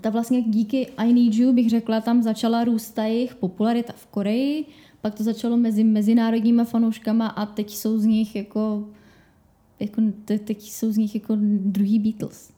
[0.00, 4.06] ta vlastně díky I Need You bych řekla, tam začala růst ta jejich popularita v
[4.06, 4.64] Koreji,
[5.00, 8.84] pak to začalo mezi mezinárodníma fanouškama a teď jsou z nich jako,
[9.80, 12.50] jako teď jsou z nich jako druhý Beatles.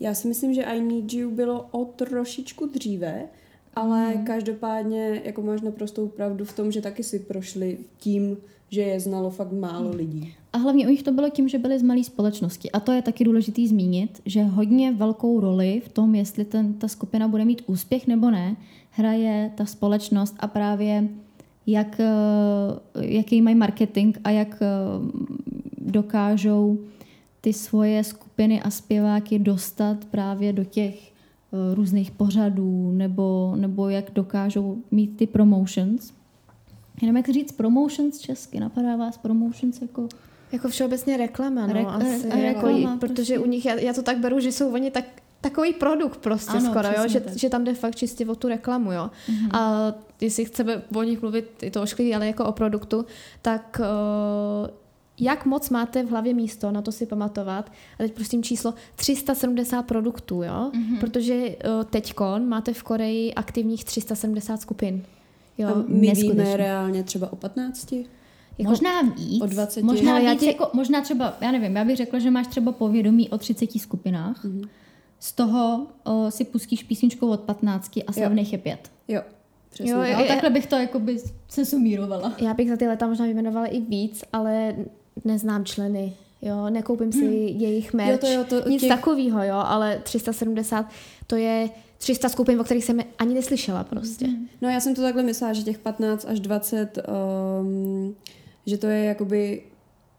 [0.00, 3.22] Já si myslím, že I Need You bylo o trošičku dříve,
[3.74, 4.24] ale mm.
[4.24, 8.36] každopádně jako máš naprostou pravdu v tom, že taky si prošli tím,
[8.70, 9.96] že je znalo fakt málo mm.
[9.96, 10.34] lidí.
[10.52, 12.70] A hlavně u nich to bylo tím, že byli z malé společnosti.
[12.70, 16.88] A to je taky důležitý zmínit, že hodně velkou roli v tom, jestli ten, ta
[16.88, 18.56] skupina bude mít úspěch nebo ne,
[18.90, 21.08] hraje ta společnost a právě
[21.66, 24.66] jak, eh, jaký mají marketing a jak eh,
[25.78, 26.78] dokážou
[27.40, 31.12] ty svoje skupiny a zpěváky dostat právě do těch
[31.50, 36.12] uh, různých pořadů, nebo, nebo jak dokážou mít ty promotions.
[37.02, 40.08] Jenom jak říct promotions česky, napadá vás promotions jako...
[40.52, 43.38] Jako všeobecně reklama, no, Re- asi, reklama, jako, protože prostě.
[43.38, 45.04] u nich, já, já to tak beru, že jsou oni tak
[45.40, 47.08] takový produkt prostě ano, skoro, jo?
[47.08, 49.10] Že, že tam jde fakt čistě o tu reklamu, jo.
[49.28, 49.56] Mm-hmm.
[49.56, 53.06] A jestli chceme o nich mluvit, je to ošklivý, ale jako o produktu,
[53.42, 54.70] tak uh,
[55.20, 57.72] jak moc máte v hlavě místo na to si pamatovat.
[57.94, 60.70] A teď prosím číslo 370 produktů, jo?
[60.72, 61.00] Mm-hmm.
[61.00, 65.02] Protože uh, teďkon máte v Koreji aktivních 370 skupin.
[65.58, 65.68] Jo?
[65.68, 67.92] A my víme reálně třeba o 15?
[67.92, 69.42] Jako možná víc.
[69.42, 69.82] O 20.
[69.82, 70.46] Možná, no, víc tě...
[70.46, 74.44] jako, možná třeba, já nevím, já bych řekla, že máš třeba povědomí o 30 skupinách.
[74.44, 74.68] Mm-hmm.
[75.20, 78.90] Z toho o, si pustíš písničku od 15 a slavných je pět.
[79.08, 79.22] Jo.
[79.70, 79.92] Přesně.
[79.92, 82.32] Jo, jo, takhle bych to jakoby se sumírovala.
[82.40, 84.76] Já bych za ty leta možná vyjmenovala i víc, ale
[85.24, 87.60] neznám členy, jo, nekoupím si hmm.
[87.60, 88.88] jejich merch, jo, to, jo, to, nic těch...
[88.88, 90.86] takového, jo, ale 370
[91.26, 94.26] to je 300 skupin, o kterých jsem ani neslyšela prostě.
[94.26, 94.48] Hmm.
[94.60, 96.98] No já jsem to takhle myslela, že těch 15 až 20,
[97.60, 98.16] um,
[98.66, 99.62] že to je jakoby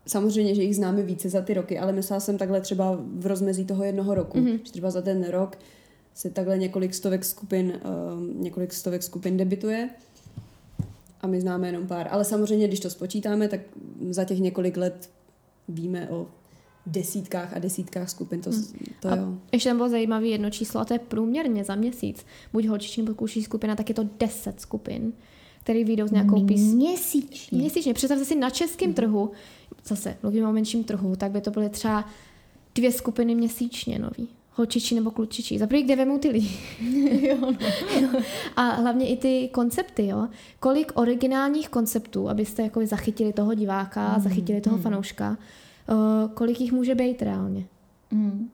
[0.07, 3.65] Samozřejmě, že jich známe více za ty roky, ale myslela jsem takhle třeba v rozmezí
[3.65, 4.37] toho jednoho roku.
[4.37, 4.51] Mm-hmm.
[4.51, 5.57] Že třeba za ten rok
[6.13, 7.79] se takhle několik stovek skupin,
[8.13, 9.89] um, několik stovek skupin debituje
[11.21, 12.07] a my známe jenom pár.
[12.11, 13.59] Ale samozřejmě, když to spočítáme, tak
[14.09, 15.09] za těch několik let
[15.67, 16.27] víme o
[16.85, 18.41] desítkách a desítkách skupin.
[18.41, 18.63] To, hmm.
[18.99, 19.37] to a jo.
[19.51, 22.25] Ještě tam bylo zajímavé jedno číslo a to je průměrně za měsíc.
[22.53, 25.13] Buď holčičí nebo klučí skupina, tak je to 10 skupin,
[25.63, 26.61] který vyjdou s nějakou pís...
[26.73, 27.57] Měsíčně.
[27.57, 27.93] Měsíčně.
[27.93, 28.95] Představte si na českém hmm.
[28.95, 29.31] trhu,
[29.85, 32.05] zase mluvíme o menším trhu, tak by to byly třeba
[32.75, 35.57] dvě skupiny měsíčně nový holčičí nebo klučičí.
[35.57, 36.59] Za prvý, kde vemou ty lidi.
[37.27, 37.37] jo,
[38.01, 38.19] no.
[38.55, 40.27] A hlavně i ty koncepty, jo.
[40.59, 44.83] Kolik originálních konceptů, abyste jako zachytili toho diváka, mm, zachytili toho mm.
[44.83, 45.29] fanouška,
[45.89, 47.65] uh, kolik jich může být reálně?
[48.11, 48.49] Mm.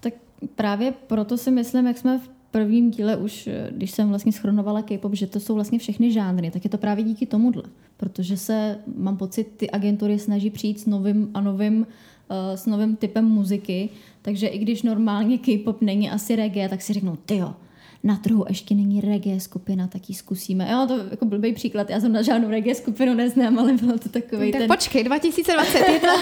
[0.00, 0.14] Tak
[0.54, 5.14] právě proto si myslím, jak jsme v prvním díle už, když jsem vlastně schronovala K-pop,
[5.14, 7.62] že to jsou vlastně všechny žánry, tak je to právě díky tomuhle.
[7.96, 12.96] Protože se, mám pocit, ty agentury snaží přijít s novým a novým uh, s novým
[12.96, 13.88] typem muziky,
[14.22, 17.54] takže i když normálně K-pop není asi reggae, tak si řeknou, ty jo,
[18.04, 20.68] na trhu ještě není reggae skupina, tak ji zkusíme.
[20.72, 24.08] Jo, to jako blbý příklad, já jsem na žádnou reggae skupinu neznám, ale bylo to
[24.08, 24.68] takový tak ten...
[24.68, 26.12] počkej, 2021.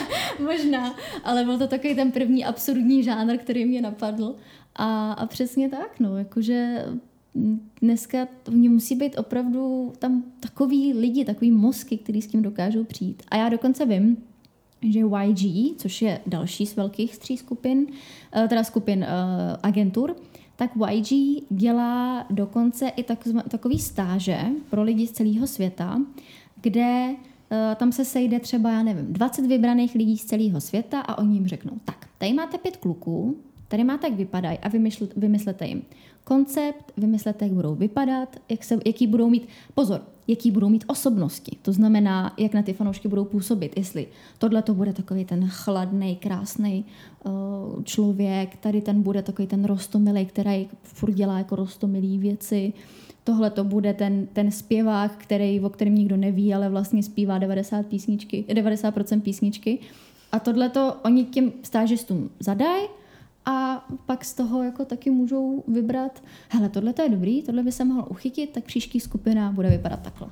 [0.45, 4.35] Možná, ale byl to takový ten první absurdní žánr, který mě napadl.
[4.77, 6.85] A, a přesně tak, no, jakože
[7.83, 13.23] dneska oni musí být opravdu tam takový lidi, takový mozky, který s tím dokážou přijít.
[13.29, 14.17] A já dokonce vím,
[14.83, 17.87] že YG, což je další z velkých tří skupin,
[18.33, 20.17] eh, teda skupin uh, agentur,
[20.57, 24.39] tak YG dělá dokonce i tak, takový stáže
[24.71, 26.01] pro lidi z celého světa,
[26.61, 31.19] kde uh, tam se sejde třeba, já nevím, 20 vybraných lidí z celého světa a
[31.19, 33.37] oni jim řeknou, tak, tady máte pět kluků,
[33.73, 35.83] tady máte, jak vypadají a vymysl, vymyslete jim
[36.25, 41.57] koncept, vymyslete, jak budou vypadat, jak se, jaký budou mít, pozor, jaký budou mít osobnosti.
[41.63, 43.77] To znamená, jak na ty fanoušky budou působit.
[43.77, 44.07] Jestli
[44.39, 46.85] tohle to bude takový ten chladný, krásný
[47.25, 52.73] uh, člověk, tady ten bude takový ten rostomilý, který furt dělá jako rostomilý věci.
[53.25, 57.87] Tohle to bude ten, ten zpěvák, který, o kterém nikdo neví, ale vlastně zpívá 90
[57.87, 59.79] písničky, 90% písničky.
[60.33, 62.89] A tohle to oni těm stážistům zadají
[63.45, 67.73] a pak z toho jako taky můžou vybrat, hele, tohle to je dobrý, tohle by
[67.73, 70.29] se mohl uchytit, tak příští skupina bude vypadat takhle.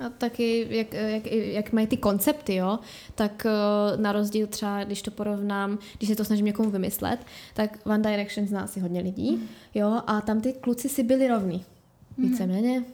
[0.00, 2.78] A taky, jak, jak, jak mají ty koncepty, jo,
[3.14, 7.78] tak eh, na rozdíl třeba, když to porovnám, když se to snažím někomu vymyslet, tak
[7.84, 11.64] One Direction zná si hodně lidí, jo, a tam ty kluci si byli rovní.
[12.18, 12.84] Víceméně,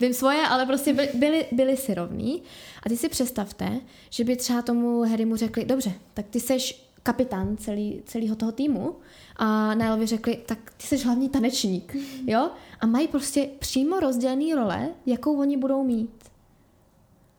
[0.00, 2.42] vím svoje, ale prostě byli, byli, byli si rovní.
[2.82, 3.80] A ty si představte,
[4.10, 8.96] že by třeba tomu Harrymu řekli, dobře, tak ty seš kapitán celý, celého toho týmu
[9.36, 12.50] a Nileovi řekli, tak ty jsi hlavní tanečník, jo?
[12.80, 16.10] A mají prostě přímo rozdělený role, jakou oni budou mít.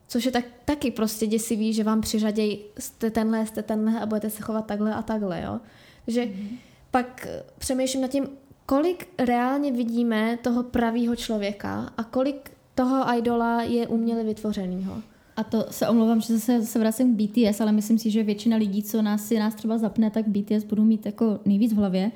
[0.08, 4.30] Což je tak, taky prostě děsivý, že vám přiřadějí jste tenhle, jste tenhle a budete
[4.30, 5.60] se chovat takhle a takhle, jo?
[6.06, 6.58] Takže mm-hmm.
[6.92, 8.28] pak přemýšlím nad tím,
[8.66, 15.02] kolik reálně vidíme toho pravýho člověka a kolik toho idola je uměle vytvořenýho.
[15.40, 18.58] A to se omlouvám, že zase se vracím k BTS, ale myslím si, že většina
[18.58, 22.12] lidí, co nás si nás třeba zapne, tak BTS budou mít jako nejvíc v hlavě.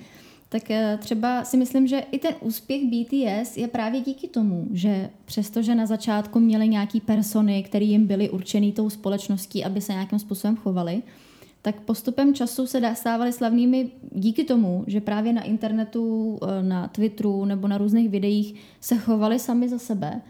[0.50, 5.10] Tak eh, třeba si myslím, že i ten úspěch BTS je právě díky tomu, že
[5.26, 10.20] přestože na začátku měli nějaký persony, které jim byly určený tou společností, aby se nějakým
[10.20, 11.04] způsobem chovali,
[11.62, 17.46] tak postupem času se stávali slavnými díky tomu, že právě na internetu, eh, na Twitteru
[17.46, 20.22] nebo na různých videích se chovali sami za sebe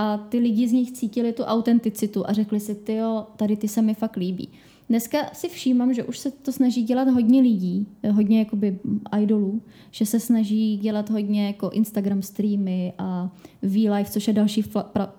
[0.00, 3.68] a ty lidi z nich cítili tu autenticitu a řekli si, ty jo, tady ty
[3.68, 4.48] se mi fakt líbí.
[4.88, 8.78] Dneska si všímám, že už se to snaží dělat hodně lidí, hodně jakoby
[9.22, 13.30] idolů, že se snaží dělat hodně jako Instagram streamy a
[13.62, 14.64] V-Live, což je další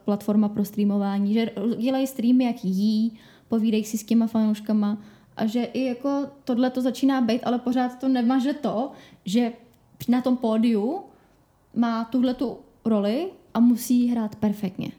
[0.05, 3.13] platforma pro streamování, že dělají streamy, jak jí,
[3.47, 4.97] povídají si s těma fanouškama
[5.37, 8.91] a že i jako tohle to začíná být, ale pořád to nemaže to,
[9.25, 9.53] že
[10.09, 10.99] na tom pódiu
[11.75, 14.91] má tuhle tu roli a musí hrát perfektně.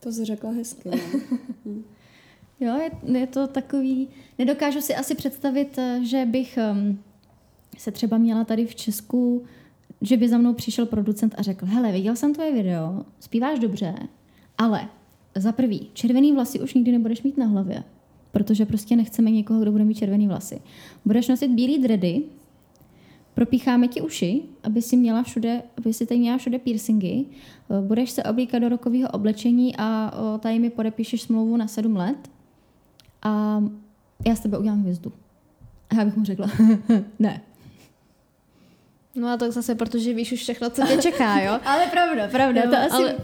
[0.00, 0.90] To jsi řekla hezky.
[1.64, 1.72] No.
[2.60, 4.08] jo, je, je to takový...
[4.38, 6.98] Nedokážu si asi představit, eh, že bych um,
[7.78, 9.44] se třeba měla tady v Česku,
[10.00, 13.94] že by za mnou přišel producent a řekl, hele, viděl jsem tvoje video, zpíváš dobře,
[14.58, 14.88] ale
[15.34, 17.84] za prvý, červený vlasy už nikdy nebudeš mít na hlavě,
[18.32, 20.60] protože prostě nechceme někoho, kdo bude mít červený vlasy.
[21.04, 22.22] Budeš nosit bílý dredy,
[23.40, 28.10] propícháme ti uši, aby si měla všude, aby si tady měla všude piercingy, eh, budeš
[28.10, 32.30] se oblíkat do rokového oblečení a tady mi podepíšeš smlouvu na sedm let
[33.22, 33.62] a
[34.26, 35.12] já s tebe udělám hvězdu.
[35.90, 36.50] A já bych mu řekla,
[37.18, 37.40] ne.
[39.14, 41.60] No a tak zase, protože víš už všechno, co tě čeká, jo?
[41.64, 42.62] ale pravda, pravda.
[42.62, 42.92] Jo, to asi...
[42.92, 43.14] ale,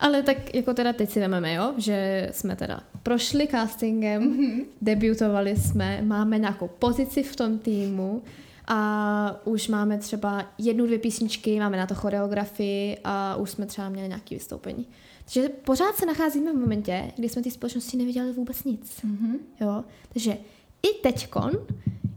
[0.00, 1.74] ale tak jako teda teď si vememe, jo?
[1.76, 4.64] Že jsme teda prošli castingem, mm-hmm.
[4.82, 8.22] debutovali jsme, máme nějakou pozici v tom týmu,
[8.66, 13.88] a už máme třeba jednu, dvě písničky, máme na to choreografii a už jsme třeba
[13.88, 14.86] měli nějaké vystoupení.
[15.24, 19.00] Takže pořád se nacházíme v momentě, kdy jsme ty společnosti neviděli vůbec nic.
[19.04, 19.36] Mm-hmm.
[19.60, 19.84] Jo?
[20.12, 20.38] Takže
[20.82, 21.50] i teďkon,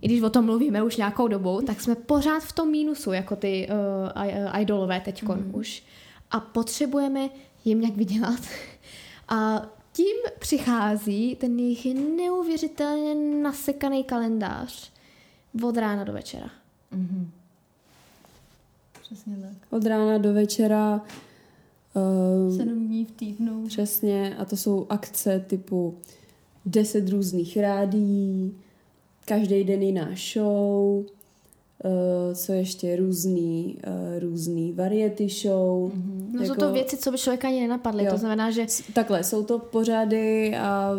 [0.02, 3.36] i když o tom mluvíme už nějakou dobu, tak jsme pořád v tom mínusu, jako
[3.36, 3.70] ty
[4.56, 5.60] uh, idolové teďkon mm-hmm.
[5.60, 5.84] už.
[6.32, 7.30] A potřebujeme
[7.66, 8.40] jim nějak vydělat.
[9.28, 9.62] A
[9.94, 14.92] tím přichází ten jejich neuvěřitelně nasekaný kalendář,
[15.64, 16.50] od rána do večera.
[16.94, 17.28] Mm-hmm.
[19.02, 19.74] Přesně tak.
[19.74, 21.02] Od rána do večera.
[22.48, 23.68] Um, Sedm dní v týdnu.
[23.68, 24.36] Přesně.
[24.38, 25.98] A to jsou akce typu
[26.66, 28.56] deset různých rádií,
[29.26, 31.06] každý den jiná show,
[31.84, 35.92] Uh, co ještě různý, uh, různý variety show.
[35.92, 36.26] Mm-hmm.
[36.32, 38.12] No jako, jsou to věci, co by člověka ani nenapadly, jo.
[38.12, 38.66] to znamená, že...
[38.94, 40.92] Takhle, jsou to pořady a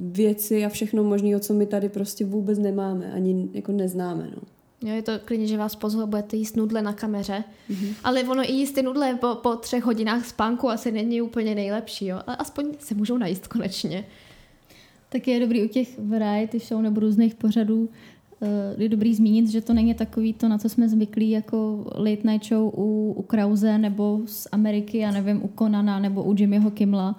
[0.00, 4.30] věci a všechno možné, co my tady prostě vůbec nemáme, ani jako neznáme.
[4.36, 4.42] No.
[4.82, 7.94] Jo, je to klidně, že vás pozve, budete jíst nudle na kameře, mm-hmm.
[8.04, 12.06] ale ono i jíst ty nudle po, po třech hodinách spánku asi není úplně nejlepší,
[12.06, 12.20] jo?
[12.26, 14.04] ale aspoň se můžou najíst konečně.
[15.08, 17.88] Tak je dobrý u těch variety show nebo různých pořadů,
[18.42, 22.30] eh, je dobrý zmínit, že to není takový to, na co jsme zvyklí jako late
[22.30, 26.70] night show u, u Krause nebo z Ameriky, já nevím, u Konana nebo u Jimmyho
[26.70, 27.18] Kimla,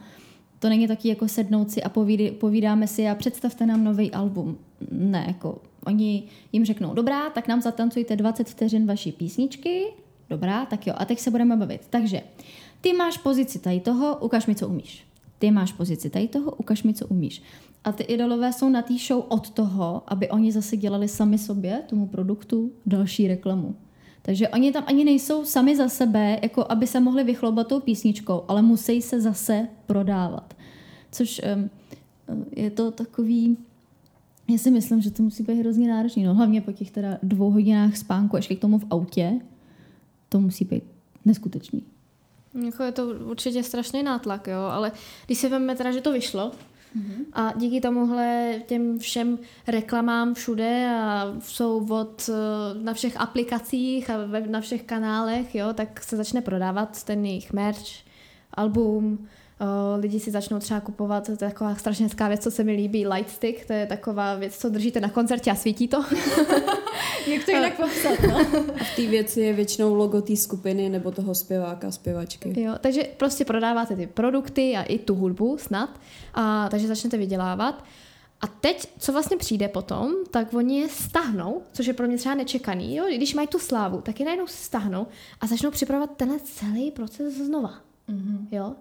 [0.62, 4.58] to není taky jako sednout si a povídy, povídáme si a představte nám nový album.
[4.91, 9.86] Ne, jako oni jim řeknou, dobrá, tak nám zatancujte 20 vteřin vaší písničky,
[10.30, 11.82] dobrá, tak jo, a teď se budeme bavit.
[11.89, 12.22] Takže,
[12.82, 15.03] ty máš pozici tady toho, ukaž mi, co umíš.
[15.39, 17.41] Ty máš pozici tady toho, ukaž mi, co umíš.
[17.84, 21.84] A ty idolové jsou na té show od toho, aby oni zase dělali sami sobě,
[21.89, 23.76] tomu produktu, další reklamu.
[24.22, 28.43] Takže oni tam ani nejsou sami za sebe, jako aby se mohli vychloubat tou písničkou,
[28.47, 30.53] ale musí se zase prodávat.
[31.11, 31.41] Což
[32.55, 33.57] je to takový,
[34.47, 36.24] já si myslím, že to musí být hrozně náročný.
[36.24, 39.39] No, hlavně po těch teda dvou hodinách spánku, ještě k tomu v autě,
[40.30, 40.84] to musí být
[41.26, 41.84] neskutečný.
[42.65, 44.91] Jako je to určitě strašný nátlak, jo, ale
[45.26, 46.51] když si vezmeme teda, že to vyšlo,
[46.97, 47.25] Mm-hmm.
[47.33, 54.17] A díky tomuhle těm všem reklamám všude a jsou od eh, na všech aplikacích a
[54.47, 58.03] na všech kanálech, jo, tak se začne prodávat ten jejich merch,
[58.53, 59.27] album,
[59.97, 63.07] lidi si začnou třeba kupovat, to je taková strašně hezká věc, co se mi líbí,
[63.07, 65.97] lightstick, to je taková věc, co držíte na koncertě a svítí to.
[67.28, 68.38] Jak to jinak popsat, no?
[68.80, 72.62] A v té věci je většinou logo té skupiny nebo toho zpěváka, zpěvačky.
[72.62, 75.89] Jo, takže prostě prodáváte ty produkty a i tu hudbu snad,
[76.34, 77.84] a, takže začnete vydělávat.
[78.41, 82.36] A teď, co vlastně přijde potom, tak oni je stahnou, což je pro mě třeba
[82.36, 82.95] nečekaný.
[82.95, 83.05] Jo?
[83.16, 85.07] Když mají tu slávu, tak je najednou stahnou
[85.41, 87.74] a začnou připravovat tenhle celý proces znova.
[88.09, 88.47] Mm-hmm.
[88.51, 88.76] Jo?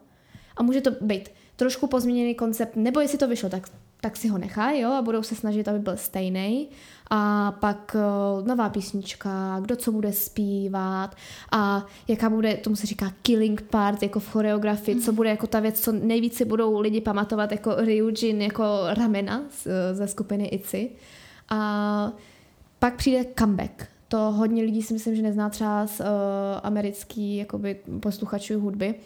[0.57, 1.28] A může to být
[1.61, 3.68] trošku pozměněný koncept, nebo jestli to vyšlo, tak,
[4.01, 6.68] tak si ho nechají jo, a budou se snažit, aby byl stejný.
[7.11, 7.96] A pak
[8.40, 11.16] uh, nová písnička, kdo co bude zpívat
[11.53, 15.01] a jaká bude, tomu se říká killing part, jako v choreografii, mm.
[15.01, 19.66] co bude jako ta věc, co nejvíce budou lidi pamatovat jako Ryujin, jako ramena z,
[19.92, 20.90] ze skupiny ITZY.
[21.48, 22.12] A
[22.78, 23.86] pak přijde comeback.
[24.09, 26.07] To hodně lidí si myslím, že nezná třeba z uh,
[26.62, 28.88] americký jakoby, posluchačů hudby.
[28.88, 29.01] Uh,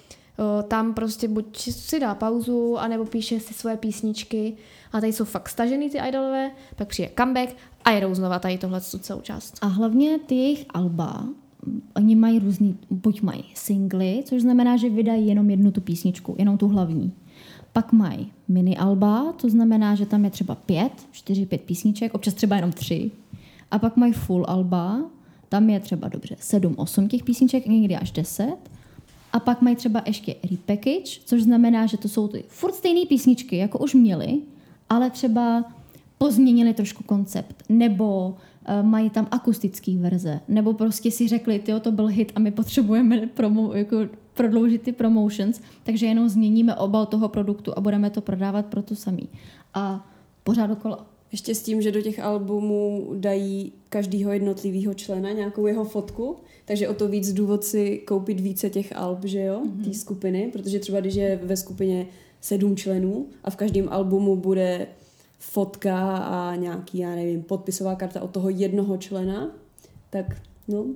[0.68, 4.56] tam prostě buď si dá pauzu, anebo píše si svoje písničky
[4.92, 8.80] a tady jsou fakt stažený ty idolové, pak přijde comeback a jedou znova tady tohle
[8.80, 9.58] celou část.
[9.62, 11.24] A hlavně ty jejich alba,
[11.96, 16.58] oni mají různý, buď mají singly, což znamená, že vydají jenom jednu tu písničku, jenom
[16.58, 17.12] tu hlavní.
[17.72, 22.34] Pak mají mini alba, to znamená, že tam je třeba pět, čtyři, pět písniček, občas
[22.34, 23.10] třeba jenom tři.
[23.70, 25.00] A pak mají full alba,
[25.48, 28.56] tam je třeba dobře sedm, osm těch písniček, někdy až deset.
[29.34, 33.56] A pak mají třeba ještě repackage, což znamená, že to jsou ty furt stejné písničky,
[33.56, 34.40] jako už měli,
[34.88, 35.64] ale třeba
[36.18, 41.92] pozměnili trošku koncept, nebo uh, mají tam akustický verze, nebo prostě si řekli, ty to
[41.92, 43.96] byl hit a my potřebujeme promo, jako
[44.34, 48.94] prodloužit ty promotions, takže jenom změníme obal toho produktu a budeme to prodávat pro to
[48.94, 49.28] samý.
[49.74, 50.06] A
[50.44, 50.98] pořád okolo.
[51.34, 56.88] Ještě s tím, že do těch albumů dají každého jednotlivého člena nějakou jeho fotku, takže
[56.88, 59.84] o to víc důvod si koupit více těch alb, že jo, mm-hmm.
[59.84, 62.06] té skupiny, protože třeba když je ve skupině
[62.40, 64.86] sedm členů a v každém albumu bude
[65.38, 69.50] fotka a nějaký, já nevím, podpisová karta od toho jednoho člena,
[70.10, 70.26] tak
[70.68, 70.86] no.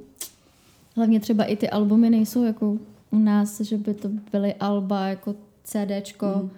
[0.97, 2.79] Hlavně třeba i ty albumy nejsou jako
[3.11, 5.35] u nás, že by to byly alba jako
[5.65, 6.51] CDčko, mm.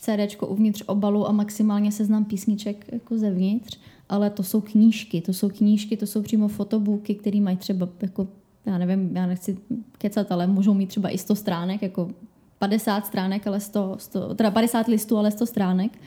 [0.00, 3.78] CDčko uvnitř obalu a maximálně seznam písniček jako zevnitř,
[4.08, 8.28] ale to jsou knížky, to jsou knížky, to jsou přímo fotobooky, které mají třeba jako,
[8.66, 9.58] já nevím, já nechci
[9.98, 12.10] kecat, ale můžou mít třeba i 100 stránek, jako
[12.58, 15.98] 50 stránek, ale 100, 100 teda 50 listů, ale 100 stránek.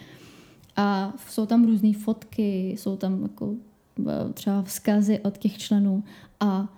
[0.76, 3.54] A jsou tam různé fotky, jsou tam jako
[4.10, 6.04] e, třeba vzkazy od těch členů
[6.40, 6.74] a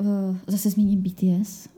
[0.00, 1.68] uh, zase zmíním BTS.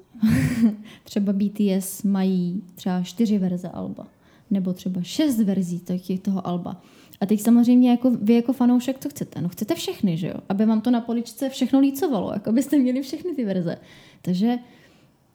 [1.05, 4.07] třeba BTS mají třeba čtyři verze alba
[4.53, 5.83] nebo třeba šest verzí
[6.23, 6.83] toho alba.
[7.21, 9.41] A teď samozřejmě jako vy jako fanoušek co chcete?
[9.41, 10.35] No chcete všechny, že jo?
[10.49, 13.79] Aby vám to na poličce všechno lícovalo, jako byste měli všechny ty verze.
[14.23, 14.59] Takže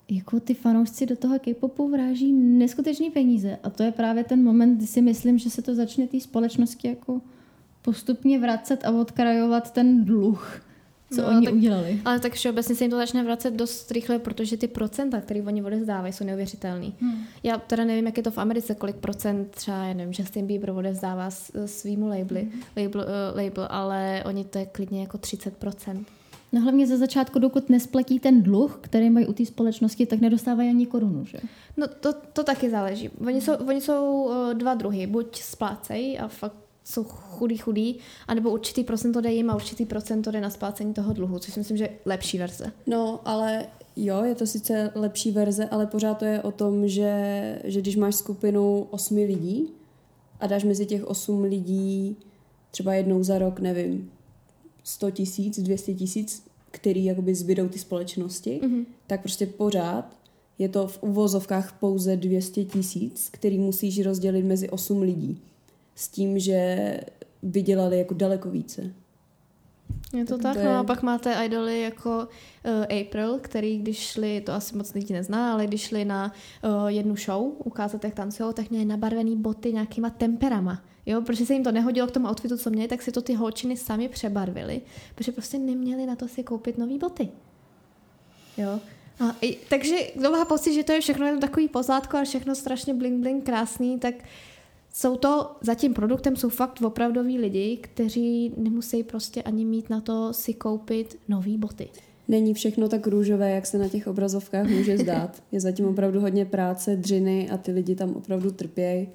[0.09, 4.78] jako ty fanoušci do toho K-popu vráží neskutečné peníze a to je právě ten moment,
[4.78, 7.22] kdy si myslím, že se to začne té společnosti jako
[7.82, 10.61] postupně vracet a odkrajovat ten dluh
[11.12, 12.01] co no, oni tak, udělali.
[12.05, 15.64] Ale tak všeobecně se jim to začne vracet dost rychle, protože ty procenta, které oni
[15.64, 16.91] odezdávají, jsou neuvěřitelné.
[16.99, 17.24] Hmm.
[17.43, 20.70] Já teda nevím, jak je to v Americe, kolik procent třeba, já nevím, Justin Bieber
[20.70, 21.30] odezdává
[21.66, 22.62] svýmu labely, hmm.
[22.78, 26.05] label, uh, label, ale oni to je klidně jako 30%.
[26.51, 30.70] No hlavně ze začátku, dokud nesplatí ten dluh, který mají u té společnosti, tak nedostávají
[30.70, 31.38] ani korunu, že?
[31.78, 33.10] No to, to taky záleží.
[33.10, 35.08] Oni jsou, oni jsou uh, dva druhy.
[35.08, 40.31] Buď splácejí a fakt jsou chudý, chudý, anebo určitý procento jde jim a určitý procento
[40.31, 42.71] jde na splácení toho dluhu, což si myslím, že je lepší verze.
[42.88, 43.65] No, ale
[43.95, 47.95] jo, je to sice lepší verze, ale pořád to je o tom, že, že když
[47.95, 49.69] máš skupinu osmi lidí
[50.39, 52.15] a dáš mezi těch osm lidí
[52.71, 54.11] třeba jednou za rok, nevím,
[54.83, 58.85] 100 tisíc, 200 tisíc, který jakoby zbydou ty společnosti, mm-hmm.
[59.07, 60.17] tak prostě pořád
[60.59, 65.41] je to v uvozovkách pouze 200 tisíc, který musíš rozdělit mezi 8 lidí
[65.97, 66.99] s tím, že
[67.43, 68.93] vydělali jako daleko více.
[70.13, 70.63] Je to tak, je...
[70.63, 75.13] no a pak máte idoly jako uh, April, který když šli, to asi moc lidí
[75.13, 76.33] nezná, ale když šli na
[76.63, 80.83] uh, jednu show ukázat, jak tancují, tak měli nabarvený boty nějakýma temperama.
[81.05, 83.33] Jo, protože se jim to nehodilo k tomu outfitu, co měli, tak si to ty
[83.33, 84.81] holčiny sami přebarvili,
[85.15, 87.29] protože prostě neměli na to si koupit nový boty.
[88.57, 88.79] Jo.
[89.19, 92.55] A, i, takže kdo má pocit, že to je všechno jenom takový pozlátko a všechno
[92.55, 94.15] strašně bling bling krásný, tak
[94.97, 100.01] jsou to, za tím produktem jsou fakt opravdoví lidi, kteří nemusí prostě ani mít na
[100.01, 101.89] to si koupit nový boty.
[102.27, 105.43] Není všechno tak růžové, jak se na těch obrazovkách může zdát.
[105.51, 109.09] Je zatím opravdu hodně práce, dřiny a ty lidi tam opravdu trpějí.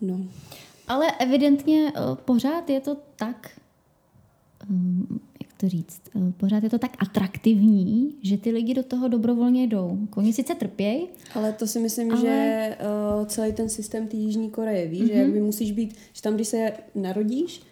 [0.00, 0.20] No.
[0.88, 3.50] Ale evidentně uh, pořád je to tak,
[4.70, 5.33] jak
[5.64, 9.98] to říct, uh, pořád je to tak atraktivní, že ty lidi do toho dobrovolně jdou.
[10.16, 12.76] Oni sice trpějí, Ale to si myslím, Ale- že
[13.20, 15.08] uh, celý ten systém té Jižní Koreje, víš, Mhm.
[15.08, 15.14] mm-hmm.
[15.14, 17.62] že jakby musíš být, že tam, když se narodíš,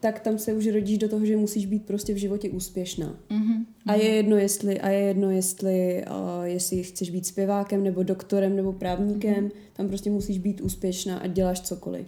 [0.00, 3.16] tak tam se už rodíš do toho, že musíš být prostě v životě úspěšná.
[3.30, 3.64] mm-hmm.
[3.86, 8.56] A je jedno, jestli, a je jedno, jestli, uh, jestli chceš být zpěvákem, nebo doktorem,
[8.56, 9.44] nebo právníkem, Mhm.
[9.46, 9.50] mm-hmm.
[9.72, 12.06] tam prostě musíš být úspěšná a děláš cokoliv.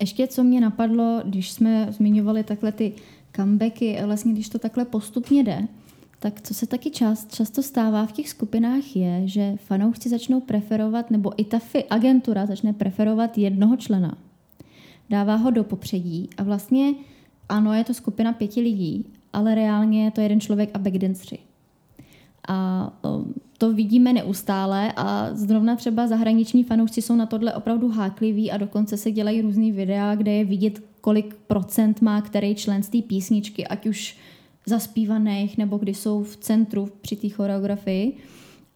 [0.00, 2.92] Ještě co mě napadlo, když jsme zmiňovali takhle ty
[3.36, 5.68] comebacky, a vlastně když to takhle postupně jde,
[6.18, 11.10] tak co se taky čas, často stává v těch skupinách je, že fanoušci začnou preferovat,
[11.10, 14.18] nebo i ta fi- agentura začne preferovat jednoho člena.
[15.10, 16.94] Dává ho do popředí a vlastně
[17.48, 21.38] ano, je to skupina pěti lidí, ale reálně je to jeden člověk a backdanceri.
[22.48, 28.50] A um, to vidíme neustále a zrovna třeba zahraniční fanoušci jsou na tohle opravdu hákliví
[28.50, 32.88] a dokonce se dělají různý videa, kde je vidět, kolik procent má který člen z
[32.88, 34.16] té písničky, ať už
[34.66, 38.16] zaspívaných, nebo když jsou v centru při té choreografii.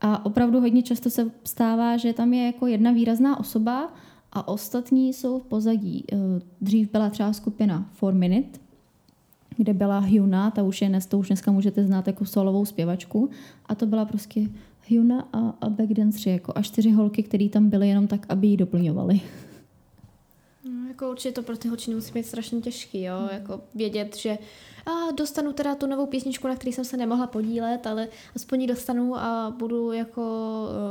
[0.00, 3.92] A opravdu hodně často se stává, že tam je jako jedna výrazná osoba
[4.32, 6.04] a ostatní jsou v pozadí.
[6.12, 6.16] Eh,
[6.60, 8.58] Dřív byla třeba skupina 4 Minute,
[9.56, 13.30] kde byla Hyuna, ta už je dnes, to už dneska můžete znát jako solovou zpěvačku.
[13.66, 14.40] A to byla prostě
[14.86, 18.56] Hyuna a, a backdanceri, jako a čtyři holky, které tam byly jenom tak, aby ji
[18.56, 19.20] doplňovaly.
[20.88, 23.28] Jako určitě to pro ty holčiny musí být strašně těžký, jo, mm.
[23.32, 24.38] jako vědět, že
[24.86, 28.66] a dostanu teda tu novou písničku, na který jsem se nemohla podílet, ale aspoň ji
[28.66, 30.22] dostanu a budu jako,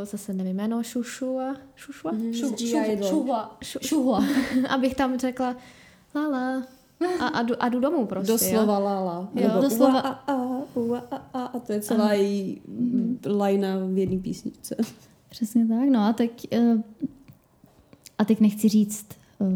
[0.02, 2.12] eh, zase nevím jméno, šušu a šušua?
[2.12, 3.10] Mhm, Šu- z G šu- Idol.
[3.10, 3.58] Šuhla.
[3.62, 4.24] šu- Šuhla.
[4.70, 5.56] abych tam řekla
[6.16, 6.64] lala
[7.20, 8.84] a, a, jdu, a jdu domů prostě, Doslova jo.
[8.86, 9.30] lala.
[9.36, 9.94] Jo, Nebo doslova.
[10.04, 12.62] ua, a, a, ua, a, a, a to je celá její
[13.26, 14.76] lajna v jedné písničce.
[15.30, 16.84] Přesně tak, no a teď, eh,
[18.18, 19.06] a teď nechci říct,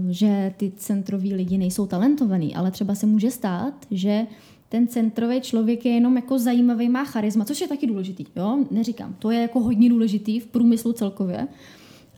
[0.09, 4.27] že ty centroví lidi nejsou talentovaní, ale třeba se může stát, že
[4.69, 9.15] ten centrový člověk je jenom jako zajímavý, má charisma, což je taky důležitý, jo, neříkám,
[9.19, 11.47] to je jako hodně důležitý v průmyslu celkově,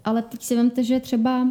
[0.05, 1.47] ale teď si vemte, že třeba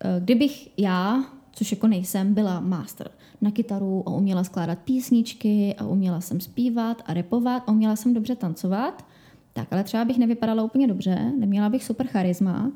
[0.00, 3.10] eh, kdybych já, což jako nejsem, byla master
[3.40, 8.14] na kytaru a uměla skládat písničky a uměla jsem zpívat a repovat a uměla jsem
[8.14, 9.06] dobře tancovat,
[9.52, 12.72] tak ale třeba bych nevypadala úplně dobře, neměla bych super charisma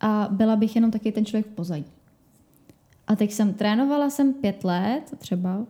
[0.00, 1.84] a byla bych jenom taky ten člověk v pozadí.
[3.06, 5.66] A teď jsem trénovala jsem pět let třeba,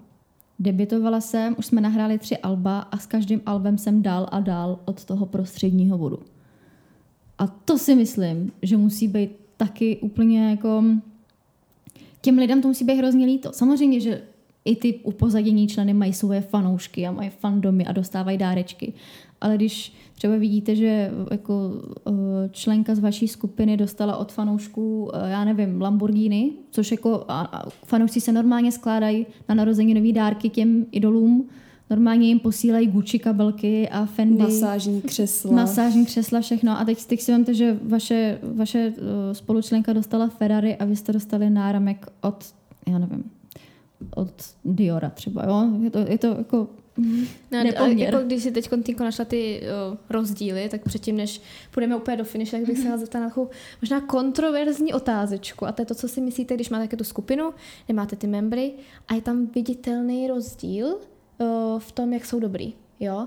[0.58, 4.78] debitovala jsem, už jsme nahráli tři alba a s každým albem jsem dál a dál
[4.84, 6.18] od toho prostředního bodu.
[7.38, 10.84] A to si myslím, že musí být taky úplně jako...
[12.20, 13.52] Těm lidem to musí být hrozně líto.
[13.52, 14.22] Samozřejmě, že
[14.64, 18.92] i ty upozadění členy mají svoje fanoušky a mají fandomy a dostávají dárečky.
[19.40, 21.72] Ale když třeba vidíte, že jako
[22.06, 22.12] eh,
[22.52, 27.70] členka z vaší skupiny dostala od fanoušků, eh, já nevím, Lamborghini, což jako a, a
[27.70, 31.48] fanoušci se normálně skládají na narozeninový dárky těm idolům,
[31.90, 34.42] normálně jim posílají Gucci kabelky a Fendi.
[34.42, 35.52] Masážní křesla.
[35.52, 36.80] Masážní křesla, všechno.
[36.80, 41.12] A teď, teď si vemte, že vaše, vaše uh, spolučlenka dostala Ferrari a vy jste
[41.12, 42.44] dostali náramek od,
[42.86, 43.24] já nevím,
[44.14, 44.32] od
[44.64, 45.68] Diora třeba, jo?
[45.82, 46.66] Je to, je to jako
[47.50, 48.14] No, a nepoměr.
[48.14, 51.40] jako když si teď Týnko našla ty o, rozdíly, tak předtím, než
[51.70, 53.50] půjdeme úplně do finiše, tak bych se vás zeptala na takovou
[53.82, 55.66] možná kontroverzní otázečku.
[55.66, 57.50] A to je to, co si myslíte, když máte tu skupinu,
[57.88, 58.72] nemáte ty membry
[59.08, 62.74] a je tam viditelný rozdíl o, v tom, jak jsou dobrý.
[63.00, 63.26] Jo?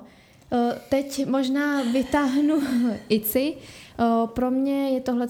[0.52, 0.58] O,
[0.90, 2.62] teď možná vytáhnu
[3.10, 3.58] ICI.
[4.00, 5.28] O, pro mě je tohle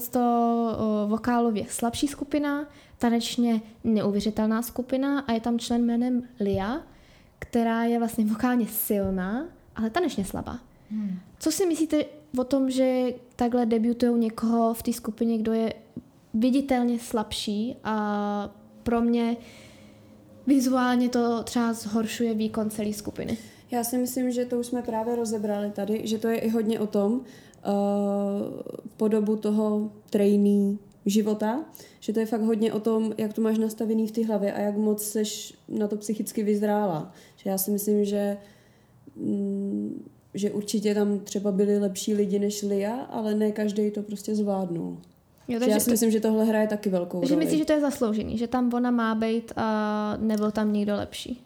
[1.06, 2.68] vokálově slabší skupina,
[2.98, 6.82] tanečně neuvěřitelná skupina a je tam člen jménem Lia,
[7.42, 10.58] která je vlastně vokálně silná, ale tanečně slabá.
[10.90, 11.18] Hmm.
[11.38, 12.04] Co si myslíte
[12.38, 15.74] o tom, že takhle debutují někoho v té skupině, kdo je
[16.34, 19.36] viditelně slabší a pro mě
[20.46, 23.38] vizuálně to třeba zhoršuje výkon celé skupiny?
[23.70, 26.80] Já si myslím, že to už jsme právě rozebrali tady, že to je i hodně
[26.80, 27.20] o tom, uh,
[28.96, 30.76] po dobu toho trainee
[31.06, 31.64] života,
[32.00, 34.60] že to je fakt hodně o tom, jak to máš nastavený v té hlavě a
[34.60, 37.12] jak moc seš na to psychicky vyzrála.
[37.42, 38.36] Že já si myslím, že
[39.16, 44.34] mm, že určitě tam třeba byli lepší lidi než Lia, ale ne každý to prostě
[44.34, 44.98] zvládnul.
[45.48, 47.44] Jo, Takže já si myslím, že tohle hraje taky velkou že roli.
[47.44, 51.40] myslíš, že to je zasloužený, že tam ona má být a nebyl tam někdo lepší?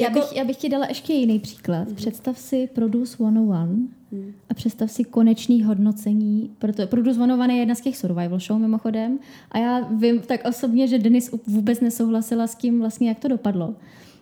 [0.00, 1.78] Já, Jako- bych, já bych ti dala ještě jiný příklad.
[1.78, 1.88] Mhm.
[1.88, 1.94] Mm-hmm.
[1.94, 3.68] Představ si Produce 101
[4.12, 4.32] Hmm.
[4.48, 9.18] a představ si konečný hodnocení, proto Produce 101 je jedna z těch survival show mimochodem
[9.50, 13.74] a já vím tak osobně, že Denis vůbec nesouhlasila s tím vlastně, jak to dopadlo.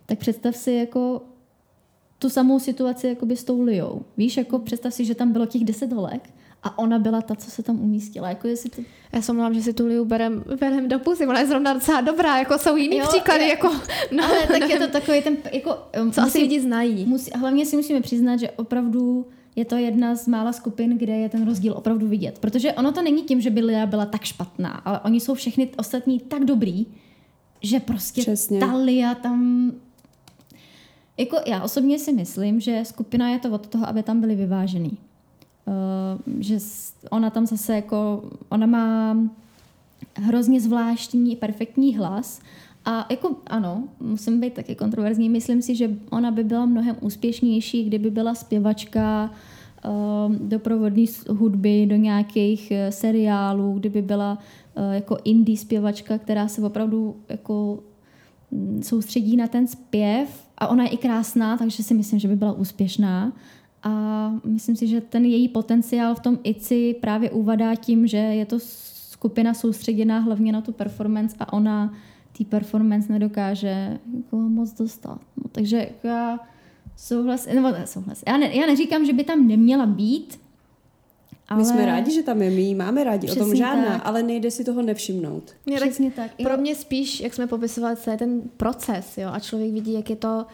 [0.06, 1.22] Tak představ si jako
[2.18, 4.02] tu samou situaci jako by s tou Liou.
[4.16, 6.30] Víš, jako představ si, že tam bylo těch deset holek
[6.62, 8.28] a ona byla ta, co se tam umístila.
[8.28, 8.82] Jako jestli to...
[9.12, 12.00] Já jsem mluvám, že si tu Liu berem, berem do pusy, ona je zrovna docela
[12.00, 13.68] dobrá, jako jsou jiný jo, příklady, je, jako...
[14.12, 15.78] No, ale tak je to takový ten, jako...
[15.94, 17.06] Co musí, asi lidi znají.
[17.06, 21.28] Musí, hlavně si musíme přiznat, že opravdu je to jedna z mála skupin, kde je
[21.28, 22.38] ten rozdíl opravdu vidět.
[22.38, 25.68] Protože ono to není tím, že by Lia byla tak špatná, ale oni jsou všechny
[25.76, 26.86] ostatní tak dobrý,
[27.62, 28.60] že prostě Přesně.
[28.60, 29.72] ta Lia tam...
[31.16, 34.98] Jako já osobně si myslím, že skupina je to od toho, aby tam byli vyvážený.
[35.68, 36.58] Uh, že
[37.10, 39.16] ona tam zase jako, ona má
[40.16, 42.40] hrozně zvláštní, perfektní hlas
[42.84, 47.84] a jako ano, musím být taky kontroverzní, myslím si, že ona by byla mnohem úspěšnější,
[47.84, 49.30] kdyby byla zpěvačka
[49.84, 54.38] uh, doprovodní hudby do nějakých uh, seriálů, kdyby byla
[54.92, 57.78] jako indie zpěvačka, která se opravdu jako
[58.50, 62.36] mm, soustředí na ten zpěv a ona je i krásná, takže si myslím, že by
[62.36, 63.32] byla úspěšná.
[63.82, 68.46] A myslím si, že ten její potenciál v tom ICI právě uvadá tím, že je
[68.46, 68.58] to
[69.10, 71.94] skupina soustředěná hlavně na tu performance a ona
[72.38, 75.20] té performance nedokáže jako moc dostat.
[75.36, 76.38] No, takže jako já
[76.96, 78.22] souhlas, nebo ne, souhlas.
[78.28, 80.40] Já, ne, já neříkám, že by tam neměla být,
[81.48, 81.58] ale...
[81.58, 84.02] My jsme rádi, že tam je, my máme rádi, Přesně o tom žádná, tak.
[84.04, 85.52] ale nejde si toho nevšimnout.
[85.74, 86.30] Přesně tak.
[86.42, 90.16] Pro mě spíš, jak jsme popisovali, je ten proces, jo, a člověk vidí, jak je
[90.16, 90.46] to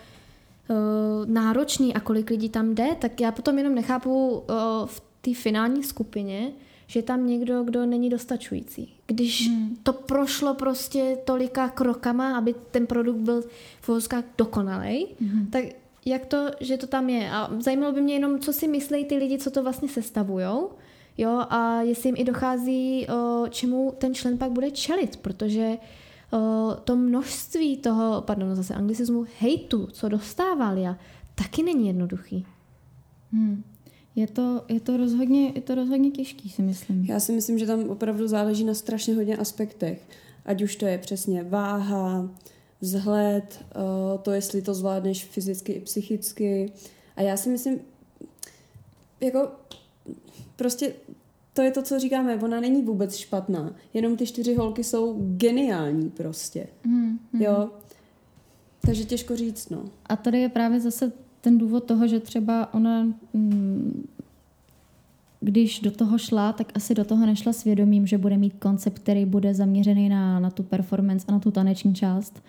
[1.25, 4.45] náročný a kolik lidí tam jde, tak já potom jenom nechápu uh,
[4.87, 6.53] v té finální skupině,
[6.87, 8.93] že je tam někdo, kdo není dostačující.
[9.07, 9.77] Když hmm.
[9.83, 13.43] to prošlo prostě tolika krokama, aby ten produkt byl
[13.81, 15.47] v vozkách dokonalej, hmm.
[15.47, 15.65] tak
[16.05, 17.31] jak to, že to tam je.
[17.31, 20.71] A zajímalo by mě jenom, co si myslí ty lidi, co to vlastně sestavujou,
[21.19, 25.79] jo, a jestli jim i dochází, o, čemu ten člen pak bude čelit, protože o,
[26.85, 30.97] to množství toho, pardon, zase anglicismu, hejtu, co dostávali, a
[31.35, 32.47] taky není jednoduchý.
[33.33, 33.65] Hmm.
[34.17, 37.05] Je to, je, to rozhodně, je to rozhodně těžký, si myslím.
[37.05, 40.09] Já si myslím, že tam opravdu záleží na strašně hodně aspektech.
[40.45, 42.31] Ať už to je přesně váha,
[42.81, 46.73] vzhled, eh, to, jestli to zvládneš fyzicky i psychicky.
[47.17, 47.81] A já si myslím,
[49.21, 49.49] jako
[50.57, 50.95] prostě
[51.55, 56.11] to je to, co říkáme, ona není vůbec špatná, jenom ty čtyři holky jsou geniální
[56.11, 56.67] prostě.
[56.85, 57.43] Mm, mm.
[57.43, 57.71] Jo?
[58.81, 59.85] Takže těžko říct, no.
[60.07, 63.03] A tady je právě zase ten důvod toho, že třeba ona,
[63.33, 64.07] mm,
[65.41, 69.25] když do toho šla, tak asi do toho nešla svědomím, že bude mít koncept, který
[69.25, 72.43] bude zaměřený na, na tu performance a na tu taneční část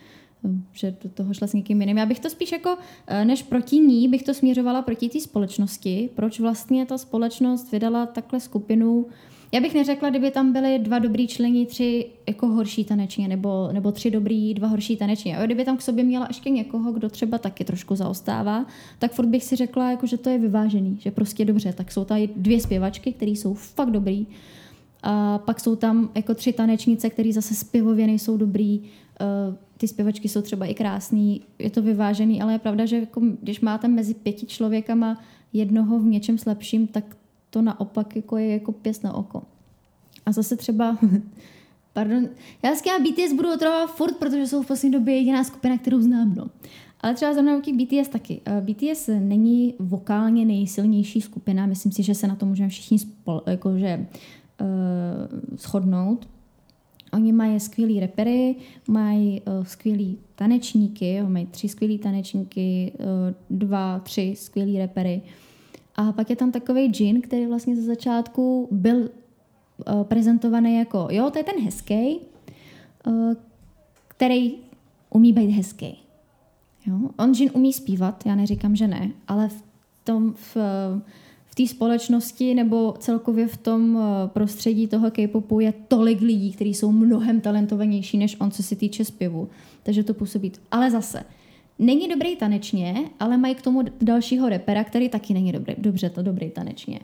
[0.71, 1.97] že do toho šla s někým jiným.
[1.97, 2.77] Já bych to spíš jako,
[3.07, 6.09] eh, než proti ní, bych to směřovala proti té společnosti.
[6.15, 9.05] Proč vlastně ta společnost vydala takhle skupinu
[9.51, 13.91] já bych neřekla, kdyby tam byly dva dobrý členi, tři jako horší tanečně, nebo, nebo
[13.91, 15.37] tři dobrý, dva horší tanečně.
[15.37, 18.65] A kdyby tam k sobě měla ještě někoho, kdo třeba taky trošku zaostává,
[18.99, 22.05] tak furt bych si řekla, jako, že to je vyvážený, že prostě dobře, tak jsou
[22.05, 24.27] tady dvě zpěvačky, které jsou fakt dobrý,
[25.03, 30.29] a pak jsou tam jako tři tanečnice, které zase zpěvově nejsou dobrý, uh, ty zpěvačky
[30.29, 34.13] jsou třeba i krásný, je to vyvážený, ale je pravda, že jako, když máte mezi
[34.13, 35.21] pěti člověkama
[35.53, 37.17] jednoho v něčem slabším, tak
[37.49, 39.43] to naopak jako je jako pěs na oko.
[40.25, 40.97] A zase třeba,
[41.93, 42.29] pardon,
[42.63, 46.35] já s BTS budu otrovat furt, protože jsou v poslední době jediná skupina, kterou znám,
[46.35, 46.47] no.
[47.01, 48.41] Ale třeba mnou BTS taky.
[48.45, 53.41] Eh, BTS není vokálně nejsilnější skupina, myslím si, že se na to můžeme všichni spol,
[53.47, 54.07] jakože,
[54.61, 56.27] uh, shodnout.
[57.15, 58.55] Oni mají skvělý repery,
[58.87, 65.21] mají uh, skvělý tanečníky, mají tři skvělý tanečníky, uh, dva, tři skvělý repery.
[65.95, 71.29] A pak je tam takový džin, který vlastně ze začátku byl uh, prezentovaný jako, jo,
[71.29, 72.19] to je ten hezký,
[73.07, 73.33] uh,
[74.07, 74.53] který
[75.09, 75.97] umí být hezký.
[76.85, 76.99] Jo?
[77.19, 79.63] On džin umí zpívat, já neříkám, že ne, ale v
[80.03, 80.57] tom, v,
[81.55, 86.91] v té společnosti nebo celkově v tom prostředí toho K-popu je tolik lidí, kteří jsou
[86.91, 89.49] mnohem talentovanější než on, co se týče zpěvu.
[89.83, 90.51] Takže to působí.
[90.71, 91.23] Ale zase,
[91.79, 96.21] Není dobrý tanečně, ale mají k tomu dalšího repera, který taky není dobrý, dobře to
[96.21, 96.99] dobrý tanečně.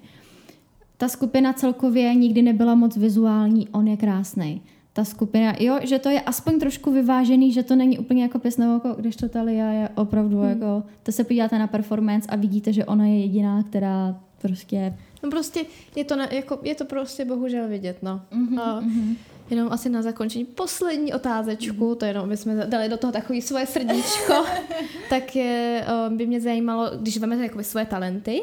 [0.97, 4.62] Ta skupina celkově nikdy nebyla moc vizuální, on je krásný.
[4.93, 8.58] Ta skupina, jo, že to je aspoň trošku vyvážený, že to není úplně jako pěs
[8.58, 10.49] na oko, když to Talia je opravdu hmm.
[10.49, 14.94] jako, to se podíváte na performance a vidíte, že ona je jediná, která prostě...
[15.24, 15.66] No prostě
[15.96, 18.22] je to, na, jako, je to prostě bohužel vidět, no.
[18.32, 19.16] Mm-hmm, a, mm-hmm.
[19.52, 21.96] Jenom asi na zakončení poslední otázečku, mm.
[21.96, 24.34] to jenom, aby jsme dali do toho takové svoje srdíčko,
[25.10, 28.42] tak je, eh, by mě zajímalo, když vezmete jakoby svoje talenty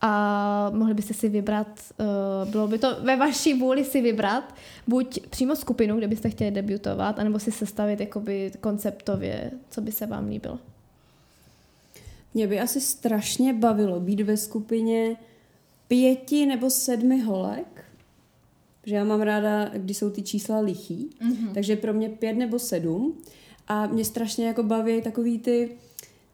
[0.00, 4.54] a mohli byste si vybrat, eh, bylo by to ve vaší vůli si vybrat,
[4.86, 10.06] buď přímo skupinu, kde byste chtěli debutovat, anebo si sestavit jakoby konceptově, co by se
[10.06, 10.58] vám líbilo.
[12.34, 15.16] Mě by asi strašně bavilo být ve skupině
[15.88, 17.84] pěti nebo sedmi holek,
[18.86, 21.52] že já mám ráda, když jsou ty čísla lichý, mm-hmm.
[21.54, 23.18] takže pro mě pět nebo sedm
[23.68, 25.70] a mě strašně jako baví takový ty,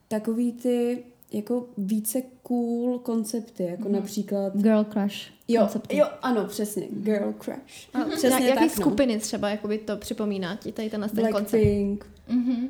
[0.09, 3.93] takový ty jako více cool koncepty, jako mm-hmm.
[3.93, 4.57] například...
[4.57, 5.17] Girl crush
[5.49, 5.97] jo, koncepty.
[5.97, 7.95] Jo, ano, přesně, girl crush.
[7.95, 8.83] A přesně jak, jaký tak, no.
[8.83, 9.21] skupiny no.
[9.21, 11.51] třeba jakoby to připomíná ti tady ten, ten koncept?
[11.51, 12.07] Blackpink.
[12.31, 12.69] Mm-hmm.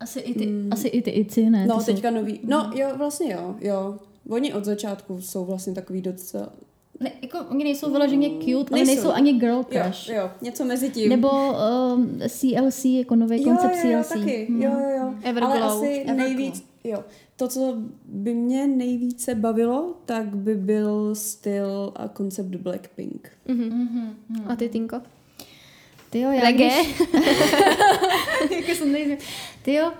[0.00, 0.68] Asi i ty, mm.
[0.72, 1.66] asi i ty ici, ne?
[1.66, 2.14] No, teďka jsou...
[2.14, 2.40] nový.
[2.42, 3.98] No, jo, vlastně jo, jo.
[4.28, 6.52] Oni od začátku jsou vlastně takový docela
[7.00, 8.74] ne, jako, oni nejsou vyloženě cute, nejsou.
[8.74, 10.08] ale nejsou ani girl crush.
[10.08, 11.08] Jo, jo, něco mezi tím.
[11.08, 14.08] Nebo um, CLC, jako nový koncept jo, jo, CLC.
[14.08, 14.62] taky, hmm.
[14.62, 15.14] jo, jo, jo.
[15.22, 15.52] Everglow.
[15.52, 16.16] Ale asi Everglow.
[16.16, 17.04] nejvíc, jo.
[17.36, 23.30] To, co by mě nejvíce bavilo, tak by byl styl a koncept Blackpink.
[23.48, 23.70] Mm-hmm.
[23.70, 24.52] Mm-hmm.
[24.52, 25.00] A ty, Tinko?
[26.10, 26.68] Ty jo, já Reggae?
[28.50, 29.16] jako jsem
[29.62, 29.92] Ty jo,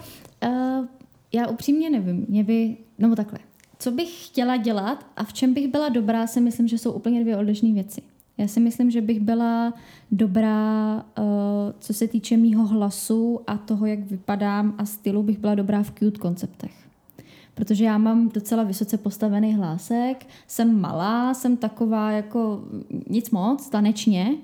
[0.46, 0.86] uh,
[1.32, 2.26] já upřímně nevím.
[2.28, 3.38] Mě by, nebo takhle.
[3.78, 7.20] Co bych chtěla dělat a v čem bych byla dobrá, si myslím, že jsou úplně
[7.20, 8.02] dvě odlišné věci.
[8.38, 9.74] Já si myslím, že bych byla
[10.10, 11.24] dobrá, uh,
[11.78, 15.90] co se týče mýho hlasu a toho, jak vypadám a stylu, bych byla dobrá v
[15.90, 16.72] cute konceptech.
[17.54, 22.64] Protože já mám docela vysoce postavený hlásek, jsem malá, jsem taková jako
[23.08, 24.34] nic moc, tanečně.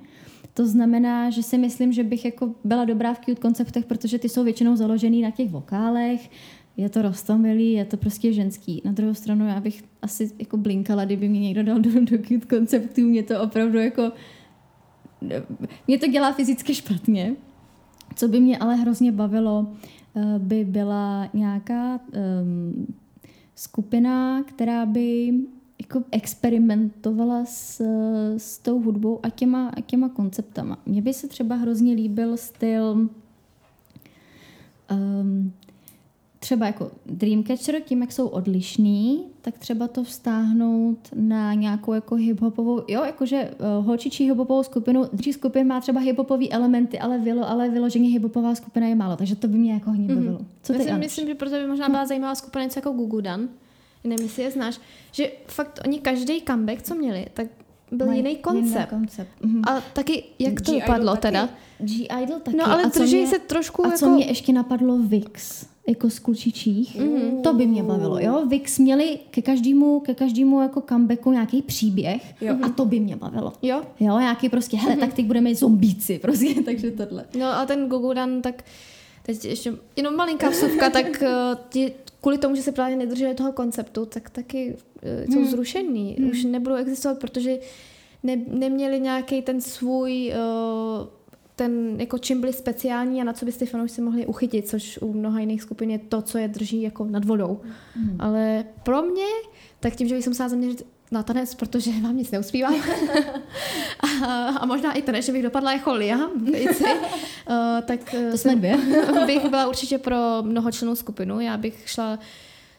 [0.54, 4.28] To znamená, že si myslím, že bych jako byla dobrá v cute konceptech, protože ty
[4.28, 6.30] jsou většinou založený na těch vokálech,
[6.76, 8.82] je to rostomilý, je to prostě ženský.
[8.84, 12.18] Na druhou stranu já bych asi jako blinkala, kdyby mě někdo dal do, do
[12.48, 14.12] konceptů, mě to opravdu jako
[15.86, 17.36] mě to dělá fyzicky špatně.
[18.14, 19.66] Co by mě ale hrozně bavilo,
[20.16, 22.00] eh, by byla nějaká
[22.42, 22.96] um,
[23.54, 25.34] skupina, která by
[25.80, 27.80] jako experimentovala s,
[28.36, 30.78] s tou hudbou a těma, a těma konceptama.
[30.86, 33.08] Mně by se třeba hrozně líbil styl
[34.90, 35.52] um,
[36.44, 42.82] třeba jako Dreamcatcher, tím, jak jsou odlišný, tak třeba to vztáhnout na nějakou jako hiphopovou,
[42.88, 47.68] jo, jakože uh, holčičí hiphopovou skupinu, dřív skupin má třeba hiphopový elementy, ale, vylo, ale
[47.68, 50.16] vyloženě hiphopová skupina je málo, takže to by mě jako hodně mhm.
[50.16, 50.38] bavilo.
[50.38, 50.46] Mm-hmm.
[50.62, 53.48] Co ty, myslím, myslím, že proto by možná byla zajímavá skupina něco jako Gugudan,
[54.04, 54.80] nevím, jestli je znáš,
[55.12, 57.46] že fakt oni každý comeback, co měli, tak
[57.92, 58.92] byl jiný koncept.
[58.92, 59.30] Jiný koncept.
[59.42, 59.70] Mm-hmm.
[59.70, 61.48] A taky, jak to dopadlo teda?
[61.78, 62.56] G-Idol taky.
[62.56, 63.98] No ale drží se trošku A jako...
[63.98, 67.00] co mě ještě napadlo, VIX jako z klučičích.
[67.00, 67.42] Mm.
[67.42, 68.46] To by mě bavilo, jo.
[68.46, 72.56] Vix měli ke každému, ke každému jako comebacku nějaký příběh jo.
[72.62, 73.52] a to by mě bavilo.
[73.62, 73.82] Jo.
[74.00, 77.24] Jo, nějaký prostě, hele, tak teď budeme zombíci, prostě, takže tohle.
[77.38, 78.64] No a ten Gogudan, tak
[79.22, 81.28] teď ještě jenom malinká vsuvka, tak uh,
[81.68, 85.50] ti, kvůli tomu, že se právě nedrželi toho konceptu, tak taky uh, jsou hmm.
[85.50, 86.16] zrušený.
[86.18, 86.30] Hmm.
[86.30, 87.58] Už nebudou existovat, protože
[88.22, 91.06] ne, neměli nějaký ten svůj uh,
[91.56, 95.12] ten, jako čím byli speciální a na co by ty fanoušci mohli uchytit, což u
[95.12, 97.60] mnoha jiných skupin je to, co je drží jako nad vodou.
[97.94, 98.16] Hmm.
[98.18, 99.26] Ale pro mě,
[99.80, 102.74] tak tím, že bych se musela zaměřit na tanec, protože vám nic neuspívám.
[104.00, 106.50] a, a možná i tanec, že bych dopadla jako Lia, uh,
[107.86, 108.78] tak to jsme dvě.
[109.26, 111.40] bych byla určitě pro mnohočlennou skupinu.
[111.40, 112.18] Já bych šla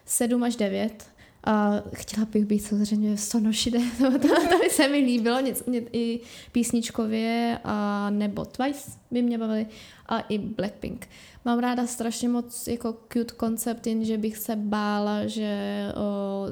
[0.04, 1.15] 7 až 9
[1.46, 5.62] a chtěla bych být samozřejmě v Sonošide, to, to, to by se mi líbilo, nic,
[5.66, 6.20] nic, i
[6.52, 9.66] písničkově, a nebo Twice by mě bavili,
[10.06, 11.08] a i Blackpink.
[11.44, 16.46] Mám ráda strašně moc jako cute koncept, jenže bych se bála, že o,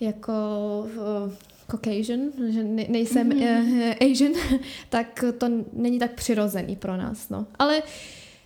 [0.00, 1.30] jako o,
[1.70, 3.96] Caucasian, že ne, nejsem mm-hmm.
[4.02, 4.32] uh, Asian,
[4.88, 7.28] tak to není tak přirozený pro nás.
[7.28, 7.46] No.
[7.58, 7.88] Ale uh,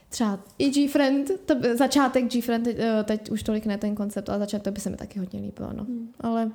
[0.09, 4.39] třeba i G-Friend, to, začátek G-Friend, teď, eh, teď už tolik ne ten koncept, ale
[4.39, 5.85] začátek by se mi taky hodně líbilo, no.
[5.85, 6.09] Hmm.
[6.21, 6.51] Ale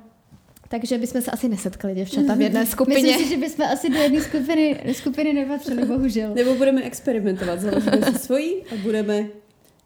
[0.68, 3.02] takže bychom se asi nesetkali děvčata v jedné skupině.
[3.02, 6.34] Myslím si, že bychom asi do jedné skupiny, skupiny nepatřili, bohužel.
[6.34, 9.26] Nebo budeme experimentovat, založíme si svojí a budeme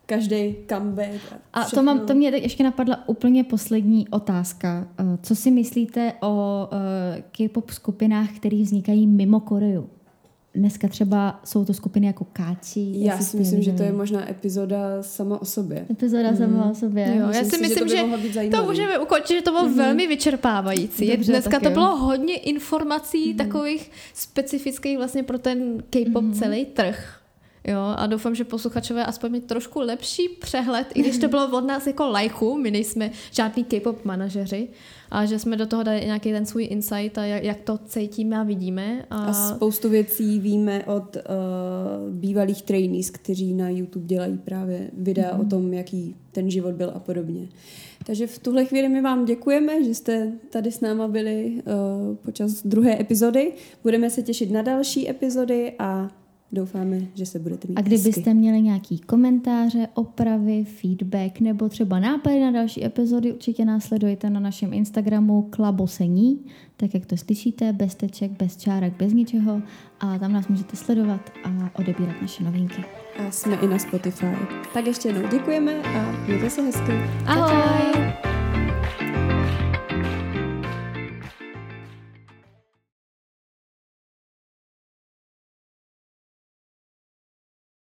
[0.06, 1.20] každý comeback.
[1.52, 4.88] A, a to, mám, to mě ještě napadla úplně poslední otázka.
[4.98, 6.78] Eh, co si myslíte o uh,
[7.32, 9.86] K-pop skupinách, které vznikají mimo Koreu?
[10.58, 12.92] Dneska třeba jsou to skupiny jako Káči.
[12.92, 15.86] Já si myslím, že to je možná epizoda sama o sobě.
[15.90, 16.36] Epizoda mm.
[16.36, 17.16] sama o sobě.
[17.18, 17.96] Jo, já si myslím, že,
[18.42, 19.76] že to můžeme ukončit, že to bylo mm-hmm.
[19.76, 21.10] velmi vyčerpávající.
[21.10, 21.74] Dobře, Dneska to jo.
[21.74, 23.36] bylo hodně informací mm.
[23.36, 26.32] takových specifických vlastně pro ten K-pop mm.
[26.32, 27.20] celý trh.
[27.64, 31.64] Jo, a doufám, že posluchačové aspoň mít trošku lepší přehled, i když to bylo od
[31.66, 34.68] nás jako lajchu, my nejsme žádný K-pop manažeři,
[35.10, 38.38] a že jsme do toho dali nějaký ten svůj insight a jak, jak to cítíme
[38.38, 39.04] a vidíme.
[39.10, 41.22] A, a spoustu věcí víme od uh,
[42.14, 45.40] bývalých trainees, kteří na YouTube dělají právě videa mm.
[45.40, 47.48] o tom, jaký ten život byl a podobně.
[48.06, 52.62] Takže v tuhle chvíli my vám děkujeme, že jste tady s náma byli uh, počas
[52.64, 53.52] druhé epizody.
[53.82, 56.08] Budeme se těšit na další epizody a
[56.52, 58.34] doufáme, že se budete mít A kdybyste hezky.
[58.34, 64.72] měli nějaký komentáře, opravy, feedback nebo třeba nápady na další epizody, určitě následujte na našem
[64.72, 66.40] Instagramu Klabosení,
[66.76, 69.62] tak jak to slyšíte, bez teček, bez čárek, bez ničeho
[70.00, 72.84] a tam nás můžete sledovat a odebírat naše novinky.
[73.18, 74.26] A jsme i na Spotify.
[74.74, 76.92] Tak ještě jednou děkujeme a mějte se hezky.
[77.26, 78.27] Ahoj!